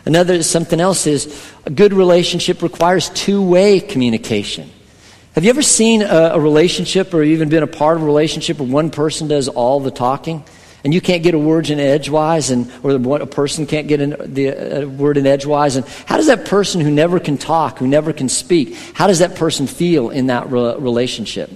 Another, 0.07 0.43
something 0.43 0.81
else 0.81 1.07
is 1.07 1.51
a 1.65 1.71
good 1.71 1.95
relationship 1.95 2.61
requires 2.61 3.09
two-way 3.11 3.81
communication. 3.81 4.71
Have 5.35 5.45
you 5.45 5.51
ever 5.51 5.63
seen 5.63 6.03
a, 6.03 6.33
a 6.35 6.41
relationship 6.41 7.15
or 7.15 7.23
even 7.23 7.49
been 7.49 7.63
a 7.63 7.69
part 7.69 7.97
of 7.97 8.03
a 8.03 8.07
relationship 8.07 8.59
where 8.59 8.69
one 8.69 8.91
person 8.91 9.29
does 9.29 9.49
all 9.49 9.81
the 9.81 9.91
talking? 9.91 10.45
And 10.85 10.93
you 10.93 11.01
can't 11.01 11.23
get 11.23 11.33
a 11.33 11.39
word 11.39 11.71
in 11.71 11.81
edgewise, 11.81 12.51
and 12.51 12.71
or 12.83 12.93
a 12.93 13.27
person 13.27 13.67
can't 13.67 13.89
get 13.89 13.99
the, 14.35 14.83
a 14.83 14.87
word 14.87 15.17
in 15.17 15.27
edgewise, 15.27 15.77
and 15.77 15.87
how 16.07 16.19
does 16.19 16.27
that 16.27 16.45
person 16.45 16.81
who 16.81 16.91
never 16.91 17.19
can 17.19 17.39
talk, 17.39 17.79
who 17.79 17.89
never 17.89 18.13
can 18.13 18.29
speak, 18.29 18.77
how 18.93 19.07
does 19.07 19.21
that 19.21 19.35
person 19.35 19.67
feel 19.67 20.11
in 20.11 20.27
that 20.27 20.51
re- 20.51 20.77
relationship? 20.77 21.51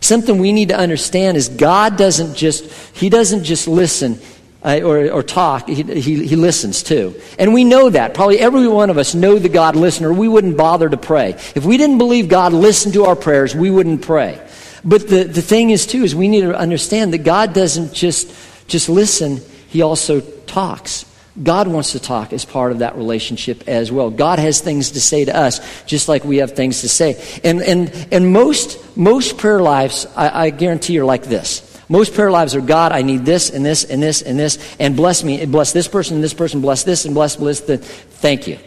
Something 0.00 0.38
we 0.38 0.52
need 0.52 0.70
to 0.70 0.78
understand 0.78 1.36
is 1.36 1.50
God 1.50 1.98
doesn't 1.98 2.34
just 2.34 2.64
He 2.96 3.10
doesn't 3.10 3.44
just 3.44 3.68
listen. 3.68 4.18
Uh, 4.62 4.80
or, 4.84 5.10
or, 5.10 5.22
talk, 5.22 5.66
he, 5.70 5.82
he, 5.82 6.26
he, 6.26 6.36
listens 6.36 6.82
too. 6.82 7.18
And 7.38 7.54
we 7.54 7.64
know 7.64 7.88
that. 7.88 8.12
Probably 8.12 8.38
every 8.38 8.68
one 8.68 8.90
of 8.90 8.98
us 8.98 9.14
know 9.14 9.38
the 9.38 9.48
God 9.48 9.74
listener. 9.74 10.12
We 10.12 10.28
wouldn't 10.28 10.58
bother 10.58 10.86
to 10.86 10.98
pray. 10.98 11.30
If 11.54 11.64
we 11.64 11.78
didn't 11.78 11.96
believe 11.96 12.28
God 12.28 12.52
listened 12.52 12.92
to 12.92 13.06
our 13.06 13.16
prayers, 13.16 13.54
we 13.54 13.70
wouldn't 13.70 14.02
pray. 14.02 14.38
But 14.84 15.08
the, 15.08 15.24
the 15.24 15.40
thing 15.40 15.70
is, 15.70 15.86
too, 15.86 16.04
is 16.04 16.14
we 16.14 16.28
need 16.28 16.42
to 16.42 16.54
understand 16.54 17.14
that 17.14 17.24
God 17.24 17.54
doesn't 17.54 17.94
just 17.94 18.30
just 18.70 18.88
listen, 18.88 19.40
he 19.68 19.82
also 19.82 20.20
talks. 20.20 21.04
God 21.40 21.68
wants 21.68 21.92
to 21.92 22.00
talk 22.00 22.32
as 22.32 22.44
part 22.44 22.72
of 22.72 22.80
that 22.80 22.96
relationship 22.96 23.68
as 23.68 23.92
well. 23.92 24.10
God 24.10 24.38
has 24.38 24.60
things 24.60 24.92
to 24.92 25.00
say 25.00 25.24
to 25.24 25.36
us, 25.36 25.84
just 25.84 26.08
like 26.08 26.24
we 26.24 26.38
have 26.38 26.52
things 26.52 26.80
to 26.80 26.88
say. 26.88 27.22
And, 27.44 27.60
and, 27.62 28.08
and 28.10 28.32
most, 28.32 28.96
most 28.96 29.38
prayer 29.38 29.60
lives, 29.60 30.06
I, 30.16 30.46
I 30.46 30.50
guarantee, 30.50 30.98
are 30.98 31.04
like 31.04 31.24
this. 31.24 31.66
Most 31.88 32.14
prayer 32.14 32.30
lives 32.30 32.54
are 32.54 32.60
God, 32.60 32.92
I 32.92 33.02
need 33.02 33.24
this 33.24 33.50
and 33.50 33.64
this 33.64 33.84
and 33.84 34.02
this 34.02 34.22
and 34.22 34.38
this, 34.38 34.76
and 34.78 34.96
bless 34.96 35.24
me, 35.24 35.40
and 35.40 35.50
bless 35.50 35.72
this 35.72 35.88
person 35.88 36.16
and 36.16 36.24
this 36.24 36.34
person, 36.34 36.60
bless 36.60 36.84
this 36.84 37.04
and 37.04 37.14
bless, 37.14 37.36
bless 37.36 37.60
the. 37.60 37.78
Thank 37.78 38.46
you. 38.46 38.58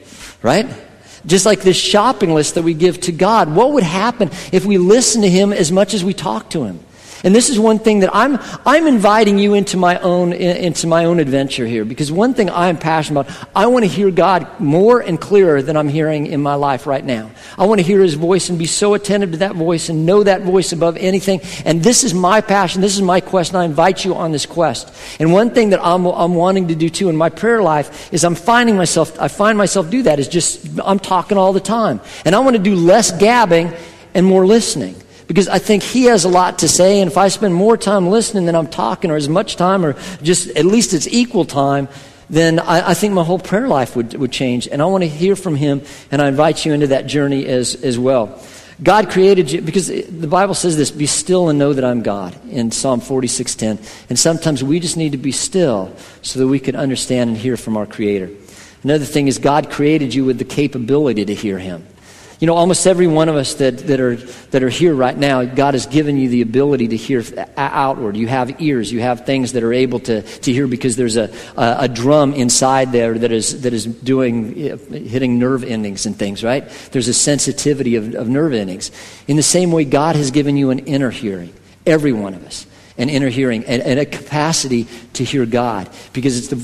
Right? 0.41 0.67
Just 1.25 1.45
like 1.45 1.61
this 1.61 1.77
shopping 1.77 2.33
list 2.33 2.55
that 2.55 2.63
we 2.63 2.73
give 2.73 2.99
to 3.01 3.13
God. 3.13 3.53
What 3.55 3.71
would 3.73 3.83
happen 3.83 4.29
if 4.51 4.65
we 4.65 4.77
listen 4.77 5.21
to 5.21 5.29
Him 5.29 5.53
as 5.53 5.71
much 5.71 5.93
as 5.93 6.03
we 6.03 6.13
talk 6.13 6.49
to 6.49 6.63
Him? 6.65 6.81
And 7.25 7.33
this 7.33 7.49
is 7.49 7.57
one 7.57 7.79
thing 7.79 8.01
that 8.01 8.13
I'm, 8.13 8.37
I'm 8.65 8.85
inviting 8.85 9.39
you 9.39 9.53
into 9.53 9.77
my, 9.77 9.97
own, 9.99 10.33
into 10.33 10.87
my 10.87 11.05
own 11.05 11.19
adventure 11.19 11.65
here 11.65 11.85
because 11.85 12.11
one 12.11 12.33
thing 12.33 12.49
I'm 12.49 12.77
passionate 12.77 13.21
about, 13.21 13.47
I 13.55 13.67
want 13.67 13.85
to 13.85 13.89
hear 13.89 14.11
God 14.11 14.59
more 14.59 14.99
and 14.99 15.19
clearer 15.19 15.61
than 15.61 15.77
I'm 15.77 15.87
hearing 15.87 16.27
in 16.27 16.41
my 16.41 16.55
life 16.55 16.85
right 16.85 17.03
now. 17.03 17.31
I 17.57 17.65
want 17.65 17.79
to 17.79 17.87
hear 17.87 18.01
His 18.01 18.15
voice 18.15 18.49
and 18.49 18.59
be 18.59 18.65
so 18.65 18.93
attentive 18.93 19.31
to 19.31 19.37
that 19.37 19.55
voice 19.55 19.87
and 19.87 20.05
know 20.05 20.23
that 20.23 20.41
voice 20.41 20.73
above 20.73 20.97
anything. 20.97 21.39
And 21.63 21.81
this 21.81 22.03
is 22.03 22.13
my 22.13 22.41
passion. 22.41 22.81
This 22.81 22.95
is 22.95 23.01
my 23.01 23.21
quest, 23.21 23.51
and 23.51 23.59
I 23.59 23.65
invite 23.65 24.03
you 24.03 24.15
on 24.15 24.33
this 24.33 24.45
quest. 24.45 24.93
And 25.17 25.31
one 25.31 25.51
thing 25.51 25.69
that 25.69 25.79
I'm, 25.81 26.05
I'm 26.05 26.35
wanting 26.35 26.67
to 26.67 26.75
do 26.75 26.89
too 26.89 27.07
in 27.07 27.15
my 27.15 27.29
prayer 27.29 27.61
life 27.61 28.11
is 28.11 28.25
I'm 28.25 28.35
finding 28.35 28.75
myself, 28.75 29.17
I 29.17 29.29
find 29.29 29.57
myself 29.57 29.89
do 29.89 30.03
that 30.03 30.19
is 30.19 30.27
just, 30.27 30.67
I'm 30.83 30.99
talking 30.99 31.37
all 31.37 31.53
the 31.53 31.61
time. 31.61 32.01
And 32.25 32.35
I 32.35 32.39
want 32.39 32.57
to 32.57 32.61
do 32.61 32.75
less 32.75 33.17
gabbing 33.17 33.71
and 34.13 34.25
more 34.25 34.45
listening 34.45 34.95
because 35.33 35.47
I 35.47 35.57
think 35.57 35.81
he 35.81 36.03
has 36.03 36.25
a 36.25 36.29
lot 36.29 36.59
to 36.59 36.67
say, 36.67 37.01
and 37.01 37.09
if 37.09 37.17
I 37.17 37.29
spend 37.29 37.55
more 37.55 37.75
time 37.75 38.07
listening 38.07 38.45
than 38.45 38.53
I'm 38.53 38.67
talking, 38.67 39.09
or 39.09 39.15
as 39.15 39.27
much 39.27 39.55
time, 39.55 39.83
or 39.83 39.95
just 40.21 40.47
at 40.49 40.63
least 40.63 40.93
it's 40.93 41.07
equal 41.07 41.43
time, 41.43 41.87
then 42.29 42.59
I, 42.59 42.91
I, 42.91 42.93
think 42.93 43.15
my 43.15 43.23
whole 43.23 43.39
prayer 43.39 43.67
life 43.67 43.95
would, 43.95 44.13
would 44.13 44.31
change. 44.31 44.67
And 44.67 44.79
I 44.79 44.85
want 44.85 45.03
to 45.03 45.09
hear 45.09 45.35
from 45.35 45.55
him, 45.55 45.81
and 46.11 46.21
I 46.21 46.27
invite 46.27 46.67
you 46.67 46.73
into 46.73 46.85
that 46.87 47.07
journey 47.07 47.47
as, 47.47 47.73
as 47.83 47.97
well. 47.97 48.39
God 48.83 49.09
created 49.09 49.51
you, 49.51 49.61
because 49.61 49.87
the 49.87 50.27
Bible 50.27 50.53
says 50.53 50.77
this, 50.77 50.91
be 50.91 51.07
still 51.07 51.49
and 51.49 51.57
know 51.57 51.73
that 51.73 51.83
I'm 51.83 52.03
God 52.03 52.37
in 52.51 52.69
Psalm 52.69 53.01
46.10. 53.01 53.79
And 54.09 54.19
sometimes 54.19 54.63
we 54.63 54.79
just 54.79 54.97
need 54.97 55.13
to 55.13 55.17
be 55.17 55.31
still 55.31 55.95
so 56.21 56.37
that 56.37 56.47
we 56.47 56.59
can 56.59 56.75
understand 56.75 57.31
and 57.31 57.39
hear 57.39 57.57
from 57.57 57.75
our 57.75 57.87
Creator. 57.87 58.29
Another 58.83 59.05
thing 59.05 59.27
is 59.27 59.39
God 59.39 59.71
created 59.71 60.13
you 60.13 60.25
with 60.25 60.37
the 60.37 60.45
capability 60.45 61.25
to 61.25 61.33
hear 61.33 61.57
Him. 61.57 61.87
You 62.43 62.47
know, 62.47 62.55
almost 62.55 62.85
every 62.85 63.07
one 63.07 63.29
of 63.29 63.37
us 63.37 63.53
that, 63.53 63.77
that, 63.87 64.01
are, 64.01 64.17
that 64.17 64.63
are 64.63 64.69
here 64.69 64.93
right 64.93 65.17
now, 65.17 65.45
God 65.45 65.75
has 65.75 65.85
given 65.85 66.17
you 66.17 66.27
the 66.27 66.41
ability 66.41 66.89
to 66.89 66.97
hear 66.97 67.23
outward. 67.55 68.17
You 68.17 68.27
have 68.27 68.61
ears. 68.61 68.91
You 68.91 68.99
have 68.99 69.25
things 69.25 69.53
that 69.53 69.63
are 69.63 69.71
able 69.71 70.01
to, 70.01 70.23
to 70.23 70.51
hear 70.51 70.67
because 70.67 70.97
there's 70.97 71.15
a, 71.15 71.33
a, 71.55 71.75
a 71.79 71.87
drum 71.87 72.33
inside 72.33 72.91
there 72.91 73.17
that 73.17 73.31
is, 73.31 73.61
that 73.61 73.71
is 73.71 73.85
doing, 73.85 74.61
eh, 74.61 74.75
hitting 74.75 75.39
nerve 75.39 75.63
endings 75.63 76.05
and 76.05 76.19
things, 76.19 76.43
right? 76.43 76.67
There's 76.91 77.07
a 77.07 77.13
sensitivity 77.13 77.95
of, 77.95 78.13
of 78.13 78.27
nerve 78.27 78.51
endings. 78.51 78.91
In 79.25 79.37
the 79.37 79.41
same 79.41 79.71
way, 79.71 79.85
God 79.85 80.17
has 80.17 80.29
given 80.29 80.57
you 80.57 80.69
an 80.69 80.79
inner 80.79 81.11
hearing. 81.11 81.53
Every 81.85 82.11
one 82.11 82.33
of 82.33 82.45
us. 82.45 82.65
An 82.97 83.07
inner 83.07 83.29
hearing 83.29 83.63
and, 83.67 83.81
and 83.81 84.01
a 84.01 84.05
capacity 84.05 84.85
to 85.13 85.23
hear 85.23 85.45
God 85.45 85.89
because 86.11 86.37
it's 86.37 86.49
the 86.49 86.57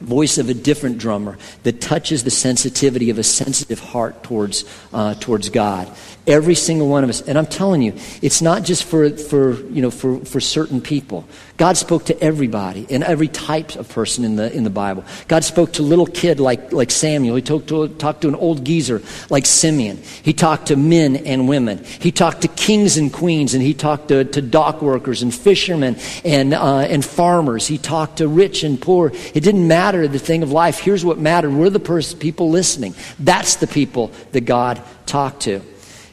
voice 0.00 0.38
of 0.38 0.48
a 0.48 0.54
different 0.54 0.98
drummer 0.98 1.38
that 1.62 1.80
touches 1.80 2.24
the 2.24 2.30
sensitivity 2.30 3.10
of 3.10 3.18
a 3.18 3.22
sensitive 3.22 3.78
heart 3.78 4.22
towards, 4.22 4.64
uh, 4.92 5.14
towards 5.14 5.48
God. 5.50 5.90
Every 6.26 6.54
single 6.54 6.88
one 6.88 7.04
of 7.04 7.10
us. 7.10 7.20
And 7.22 7.38
I'm 7.38 7.46
telling 7.46 7.82
you, 7.82 7.94
it's 8.22 8.42
not 8.42 8.64
just 8.64 8.84
for, 8.84 9.10
for, 9.10 9.60
you 9.68 9.82
know, 9.82 9.90
for, 9.90 10.18
for 10.24 10.40
certain 10.40 10.80
people. 10.80 11.26
God 11.60 11.76
spoke 11.76 12.06
to 12.06 12.18
everybody 12.22 12.86
and 12.88 13.04
every 13.04 13.28
type 13.28 13.76
of 13.76 13.86
person 13.90 14.24
in 14.24 14.36
the, 14.36 14.50
in 14.50 14.64
the 14.64 14.70
Bible. 14.70 15.04
God 15.28 15.44
spoke 15.44 15.74
to 15.74 15.82
little 15.82 16.06
kid 16.06 16.40
like, 16.40 16.72
like 16.72 16.90
Samuel. 16.90 17.36
He 17.36 17.42
talked 17.42 17.68
to, 17.68 17.86
talked 17.86 18.22
to 18.22 18.28
an 18.28 18.34
old 18.34 18.64
geezer 18.64 19.02
like 19.28 19.44
Simeon. 19.44 19.98
He 20.22 20.32
talked 20.32 20.68
to 20.68 20.76
men 20.76 21.16
and 21.16 21.50
women. 21.50 21.84
He 21.84 22.12
talked 22.12 22.40
to 22.40 22.48
kings 22.48 22.96
and 22.96 23.12
queens, 23.12 23.52
and 23.52 23.62
he 23.62 23.74
talked 23.74 24.08
to, 24.08 24.24
to 24.24 24.40
dock 24.40 24.80
workers 24.80 25.20
and 25.20 25.34
fishermen 25.34 25.98
and, 26.24 26.54
uh, 26.54 26.78
and 26.78 27.04
farmers. 27.04 27.66
He 27.66 27.76
talked 27.76 28.16
to 28.16 28.26
rich 28.26 28.62
and 28.62 28.80
poor. 28.80 29.12
It 29.34 29.42
didn't 29.42 29.68
matter 29.68 30.08
the 30.08 30.18
thing 30.18 30.42
of 30.42 30.50
life. 30.50 30.78
Here's 30.78 31.04
what 31.04 31.18
mattered. 31.18 31.52
We're 31.52 31.68
the 31.68 31.78
pers- 31.78 32.14
people 32.14 32.48
listening. 32.48 32.94
That's 33.18 33.56
the 33.56 33.66
people 33.66 34.12
that 34.32 34.46
God 34.46 34.80
talked 35.04 35.42
to. 35.42 35.60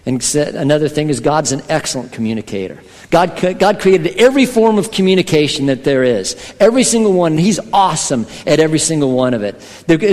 And 0.08 0.24
another 0.56 0.88
thing 0.88 1.10
is 1.10 1.20
God's 1.20 1.52
an 1.52 1.62
excellent 1.68 2.14
communicator. 2.14 2.82
God, 3.10 3.60
God 3.60 3.82
created 3.82 4.16
every 4.16 4.46
form 4.46 4.78
of 4.78 4.90
communication 4.90 5.66
that 5.66 5.84
there 5.84 6.02
is. 6.02 6.56
Every 6.62 6.86
single 6.86 7.12
one. 7.12 7.38
He's 7.38 7.60
awesome 7.74 8.26
at 8.46 8.62
every 8.62 8.80
single 8.80 9.12
one 9.12 9.34
of 9.34 9.44
it. 9.44 9.62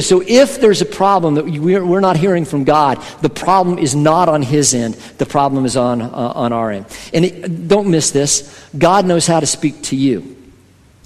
So 0.03 0.21
if 0.27 0.61
there's 0.61 0.83
a 0.83 0.87
problem 0.87 1.37
that 1.37 1.45
we're 1.45 2.01
not 2.01 2.17
hearing 2.17 2.45
from 2.45 2.65
God, 2.65 3.01
the 3.23 3.31
problem 3.31 3.79
is 3.79 3.95
not 3.95 4.29
on 4.29 4.43
His 4.43 4.75
end. 4.75 4.95
The 4.95 5.27
problem 5.27 5.65
is 5.65 5.77
on, 5.77 6.03
uh, 6.03 6.09
on 6.09 6.53
our 6.53 6.73
end. 6.73 6.87
And 7.13 7.25
it, 7.25 7.69
don't 7.69 7.89
miss 7.89 8.11
this. 8.11 8.69
God 8.77 9.07
knows 9.07 9.29
how 9.29 9.39
to 9.39 9.47
speak 9.47 9.81
to 9.85 9.97
you. 9.97 10.34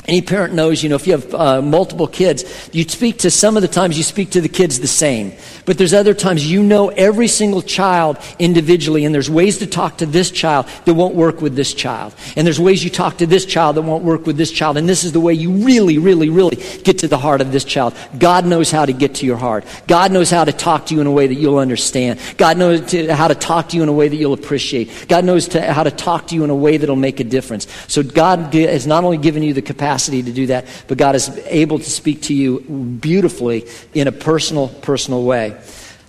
Any 0.09 0.23
parent 0.23 0.55
knows, 0.55 0.83
you 0.83 0.89
know, 0.89 0.95
if 0.95 1.07
you 1.07 1.13
have 1.13 1.35
uh, 1.35 1.61
multiple 1.61 2.07
kids, 2.07 2.71
you 2.73 2.83
speak 2.85 3.19
to 3.19 3.31
some 3.31 3.57
of 3.57 3.63
the 3.63 3.69
times 3.69 3.99
you 3.99 4.03
speak 4.03 4.31
to 4.31 4.41
the 4.41 4.49
kids 4.49 4.81
the 4.81 4.87
same. 4.87 5.35
But 5.67 5.77
there's 5.77 5.93
other 5.93 6.15
times 6.15 6.51
you 6.51 6.63
know 6.63 6.89
every 6.89 7.29
single 7.29 7.61
child 7.61 8.17
individually, 8.39 9.05
and 9.05 9.15
there's 9.15 9.29
ways 9.29 9.59
to 9.59 9.67
talk 9.67 9.99
to 9.99 10.07
this 10.07 10.31
child 10.31 10.67
that 10.87 10.95
won't 10.95 11.15
work 11.15 11.43
with 11.43 11.55
this 11.57 11.75
child. 11.75 12.15
And 12.37 12.47
there's 12.47 12.59
ways 12.59 12.83
you 12.83 12.89
talk 12.89 13.19
to 13.19 13.27
this 13.27 13.45
child 13.45 13.77
that 13.77 13.83
won't 13.83 14.03
work 14.03 14.25
with 14.25 14.39
this 14.39 14.51
child. 14.51 14.79
And 14.79 14.89
this 14.89 15.05
is 15.05 15.13
the 15.13 15.21
way 15.21 15.35
you 15.35 15.51
really, 15.53 15.99
really, 15.99 16.31
really 16.31 16.57
get 16.85 17.01
to 17.01 17.09
the 17.09 17.19
heart 17.19 17.43
of 17.43 17.53
this 17.53 17.65
child. 17.65 17.95
God 18.19 18.47
knows 18.47 18.71
how 18.71 18.87
to 18.87 18.95
get 18.95 19.17
to 19.17 19.27
your 19.27 19.37
heart. 19.37 19.67
God 19.87 20.11
knows 20.11 20.31
how 20.31 20.45
to 20.45 20.53
talk 20.53 20.87
to 20.87 20.95
you 20.95 21.03
in 21.03 21.07
a 21.07 21.13
way 21.13 21.27
that 21.27 21.35
you'll 21.35 21.59
understand. 21.59 22.19
God 22.39 22.57
knows 22.57 22.81
to, 22.93 23.15
how 23.15 23.29
to 23.29 23.35
talk 23.35 23.69
to 23.69 23.77
you 23.77 23.83
in 23.83 23.91
a 23.91 23.93
way 23.93 24.09
that 24.09 24.17
you'll 24.17 24.33
appreciate. 24.33 25.07
God 25.07 25.27
knows 25.27 25.49
to, 25.49 25.71
how 25.71 25.83
to 25.83 25.91
talk 25.91 26.29
to 26.29 26.35
you 26.35 26.45
in 26.45 26.51
a 26.51 26.57
way 26.57 26.79
that'll 26.79 26.97
make 26.97 27.21
a 27.21 27.25
difference. 27.25 27.67
So 27.89 28.03
God 28.03 28.55
has 28.55 28.87
not 28.87 29.05
only 29.05 29.19
given 29.19 29.43
you 29.43 29.53
the 29.53 29.61
capacity 29.61 29.98
to 30.07 30.33
do 30.33 30.47
that, 30.47 30.67
but 30.89 30.99
God 30.99 31.15
is 31.15 31.29
able 31.47 31.79
to 31.79 31.91
speak 31.91 32.23
to 32.23 32.35
you 32.35 32.61
beautifully 32.61 33.67
in 33.95 34.09
a 34.09 34.13
personal, 34.13 34.69
personal 34.69 35.25
way. 35.25 35.57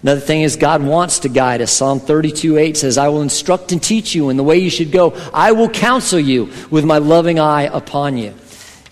Another 0.01 0.21
thing 0.21 0.43
is 0.43 0.55
God 0.55 0.81
wants 0.81 1.19
to 1.19 1.29
guide 1.29 1.61
us. 1.61 1.71
Psalm 1.71 1.99
32 1.99 2.57
8 2.57 2.77
says, 2.77 2.97
I 2.97 3.09
will 3.09 3.21
instruct 3.21 3.71
and 3.71 3.83
teach 3.83 4.15
you 4.15 4.29
in 4.29 4.37
the 4.37 4.43
way 4.43 4.57
you 4.57 4.69
should 4.69 4.91
go. 4.91 5.11
I 5.33 5.51
will 5.51 5.69
counsel 5.69 6.19
you 6.19 6.51
with 6.71 6.85
my 6.85 6.99
loving 6.99 7.39
eye 7.39 7.63
upon 7.63 8.17
you. 8.17 8.33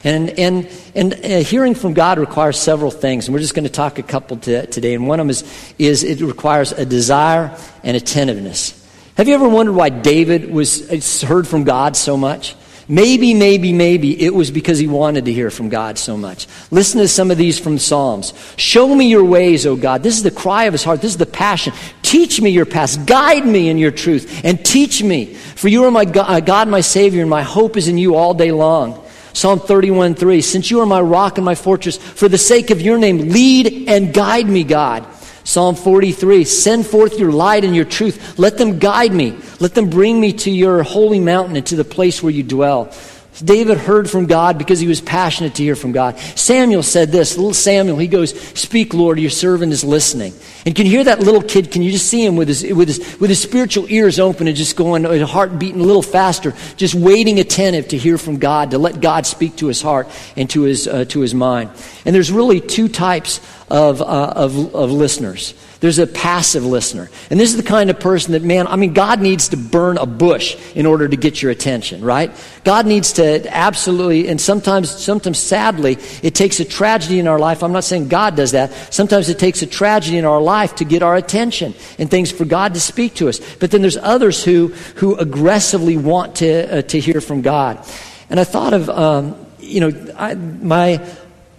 And, 0.03 0.29
and, 0.31 0.69
and 0.95 1.13
uh, 1.13 1.39
hearing 1.39 1.75
from 1.75 1.93
God 1.93 2.19
requires 2.19 2.59
several 2.59 2.91
things. 2.91 3.27
And 3.27 3.33
we're 3.33 3.39
just 3.39 3.55
going 3.55 3.65
to 3.65 3.71
talk 3.71 3.99
a 3.99 4.03
couple 4.03 4.37
to, 4.37 4.67
today. 4.67 4.93
And 4.93 5.07
one 5.07 5.19
of 5.19 5.25
them 5.25 5.29
is, 5.29 5.73
is 5.79 6.03
it 6.03 6.21
requires 6.21 6.71
a 6.71 6.85
desire 6.85 7.57
and 7.83 7.97
attentiveness. 7.97 8.85
Have 9.15 9.27
you 9.27 9.33
ever 9.33 9.49
wondered 9.49 9.73
why 9.73 9.89
David 9.89 10.51
was 10.51 11.21
heard 11.21 11.47
from 11.47 11.63
God 11.63 11.95
so 11.95 12.17
much? 12.17 12.55
Maybe, 12.89 13.33
maybe, 13.33 13.73
maybe 13.73 14.21
it 14.21 14.33
was 14.33 14.49
because 14.49 14.79
he 14.79 14.87
wanted 14.87 15.25
to 15.25 15.33
hear 15.33 15.51
from 15.51 15.67
God 15.67 15.97
so 15.97 16.15
much. 16.15 16.47
Listen 16.71 17.01
to 17.01 17.07
some 17.09 17.31
of 17.31 17.37
these 17.37 17.59
from 17.59 17.79
Psalms. 17.79 18.33
Show 18.55 18.95
me 18.95 19.09
your 19.09 19.25
ways, 19.25 19.65
O 19.65 19.75
God. 19.75 20.03
This 20.03 20.15
is 20.15 20.23
the 20.23 20.31
cry 20.31 20.65
of 20.65 20.73
his 20.73 20.85
heart. 20.85 21.01
This 21.01 21.11
is 21.11 21.17
the 21.17 21.25
passion. 21.25 21.73
Teach 22.01 22.39
me 22.39 22.49
your 22.49 22.65
paths. 22.65 22.95
Guide 22.95 23.45
me 23.45 23.67
in 23.67 23.77
your 23.77 23.91
truth 23.91 24.41
and 24.45 24.65
teach 24.65 25.03
me. 25.03 25.33
For 25.33 25.67
you 25.67 25.83
are 25.83 25.91
my 25.91 26.03
uh, 26.03 26.39
God, 26.39 26.69
my 26.69 26.79
Savior, 26.79 27.19
and 27.19 27.29
my 27.29 27.43
hope 27.43 27.75
is 27.75 27.89
in 27.89 27.97
you 27.97 28.15
all 28.15 28.33
day 28.33 28.53
long. 28.53 29.03
Psalm 29.33 29.59
31 29.59 30.15
3. 30.15 30.39
Since 30.41 30.71
you 30.71 30.79
are 30.79 30.85
my 30.85 31.01
rock 31.01 31.37
and 31.37 31.43
my 31.43 31.55
fortress, 31.55 31.97
for 31.97 32.29
the 32.29 32.37
sake 32.37 32.71
of 32.71 32.81
your 32.81 32.97
name, 32.97 33.17
lead 33.17 33.89
and 33.89 34.13
guide 34.13 34.47
me, 34.47 34.63
God. 34.63 35.05
Psalm 35.47 35.75
43 35.75 36.43
Send 36.43 36.85
forth 36.85 37.17
your 37.17 37.31
light 37.31 37.63
and 37.63 37.73
your 37.73 37.85
truth. 37.85 38.37
Let 38.37 38.57
them 38.57 38.79
guide 38.79 39.13
me. 39.13 39.37
Let 39.61 39.75
them 39.75 39.89
bring 39.89 40.19
me 40.19 40.33
to 40.33 40.51
your 40.51 40.83
holy 40.83 41.21
mountain 41.21 41.55
and 41.55 41.65
to 41.67 41.77
the 41.77 41.85
place 41.85 42.21
where 42.21 42.33
you 42.33 42.43
dwell. 42.43 42.93
David 43.41 43.77
heard 43.77 44.09
from 44.09 44.25
God 44.25 44.57
because 44.57 44.79
he 44.79 44.87
was 44.87 44.99
passionate 44.99 45.55
to 45.55 45.63
hear 45.63 45.75
from 45.75 45.93
God. 45.93 46.17
Samuel 46.19 46.83
said 46.83 47.11
this, 47.11 47.37
little 47.37 47.53
Samuel, 47.53 47.97
he 47.97 48.07
goes, 48.07 48.37
Speak, 48.59 48.93
Lord, 48.93 49.19
your 49.19 49.29
servant 49.29 49.71
is 49.71 49.83
listening. 49.85 50.33
And 50.65 50.75
can 50.75 50.85
you 50.85 50.91
hear 50.91 51.03
that 51.05 51.19
little 51.21 51.41
kid? 51.41 51.71
Can 51.71 51.81
you 51.81 51.91
just 51.91 52.07
see 52.07 52.25
him 52.25 52.35
with 52.35 52.49
his, 52.49 52.63
with 52.63 52.87
his, 52.87 53.19
with 53.19 53.29
his 53.29 53.41
spiritual 53.41 53.85
ears 53.89 54.19
open 54.19 54.47
and 54.47 54.57
just 54.57 54.75
going, 54.75 55.03
his 55.03 55.29
heart 55.29 55.59
beating 55.59 55.79
a 55.79 55.85
little 55.85 56.01
faster, 56.01 56.55
just 56.75 56.95
waiting 56.95 57.39
attentive 57.39 57.87
to 57.89 57.97
hear 57.97 58.17
from 58.17 58.37
God, 58.37 58.71
to 58.71 58.79
let 58.79 58.99
God 58.99 59.25
speak 59.25 59.55
to 59.57 59.67
his 59.67 59.81
heart 59.81 60.09
and 60.35 60.49
to 60.49 60.63
his, 60.63 60.87
uh, 60.87 61.05
to 61.05 61.21
his 61.21 61.33
mind. 61.33 61.69
And 62.05 62.15
there's 62.15 62.31
really 62.31 62.59
two 62.59 62.87
types 62.89 63.39
of, 63.69 64.01
uh, 64.01 64.33
of, 64.35 64.73
of 64.73 64.91
listeners. 64.91 65.53
There's 65.79 65.99
a 65.99 66.07
passive 66.07 66.65
listener. 66.65 67.09
And 67.29 67.39
this 67.39 67.51
is 67.51 67.57
the 67.57 67.63
kind 67.63 67.89
of 67.89 67.99
person 67.99 68.31
that, 68.31 68.41
man, 68.41 68.65
I 68.65 68.77
mean, 68.77 68.93
God 68.93 69.21
needs 69.21 69.49
to 69.49 69.57
burn 69.57 69.97
a 69.97 70.05
bush 70.05 70.57
in 70.73 70.85
order 70.85 71.07
to 71.07 71.17
get 71.17 71.41
your 71.41 71.51
attention, 71.51 72.03
right? 72.03 72.31
God 72.63 72.87
needs 72.87 73.13
to 73.13 73.45
absolutely, 73.55 74.27
and 74.29 74.39
sometimes, 74.39 74.89
sometimes 74.89 75.37
sadly, 75.37 75.97
it 76.23 76.33
takes 76.33 76.59
a 76.59 76.65
tragedy 76.65 77.19
in 77.19 77.27
our 77.27 77.37
life. 77.37 77.61
I'm 77.61 77.73
not 77.73 77.83
saying 77.83 78.07
God 78.07 78.35
does 78.35 78.51
that. 78.53 78.71
Sometimes 78.91 79.29
it 79.29 79.37
takes 79.37 79.61
a 79.61 79.67
tragedy 79.67 80.17
in 80.17 80.25
our 80.25 80.41
life 80.41 80.75
to 80.75 80.85
get 80.85 81.03
our 81.03 81.15
attention 81.15 81.75
and 81.99 82.09
things 82.09 82.31
for 82.31 82.45
God 82.45 82.73
to 82.73 82.79
speak 82.79 83.15
to 83.15 83.27
us. 83.27 83.39
But 83.57 83.71
then 83.71 83.81
there's 83.81 83.97
others 83.97 84.43
who, 84.43 84.69
who 84.95 85.15
aggressively 85.15 85.97
want 85.97 86.37
to, 86.37 86.79
uh, 86.79 86.81
to 86.83 86.99
hear 86.99 87.21
from 87.21 87.41
God. 87.41 87.85
And 88.29 88.39
I 88.39 88.45
thought 88.45 88.73
of, 88.73 88.89
um, 88.89 89.45
you 89.59 89.81
know, 89.81 90.13
I, 90.17 90.33
my, 90.35 90.97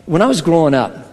when 0.06 0.22
I 0.22 0.26
was 0.26 0.40
growing 0.40 0.74
up, 0.74 1.07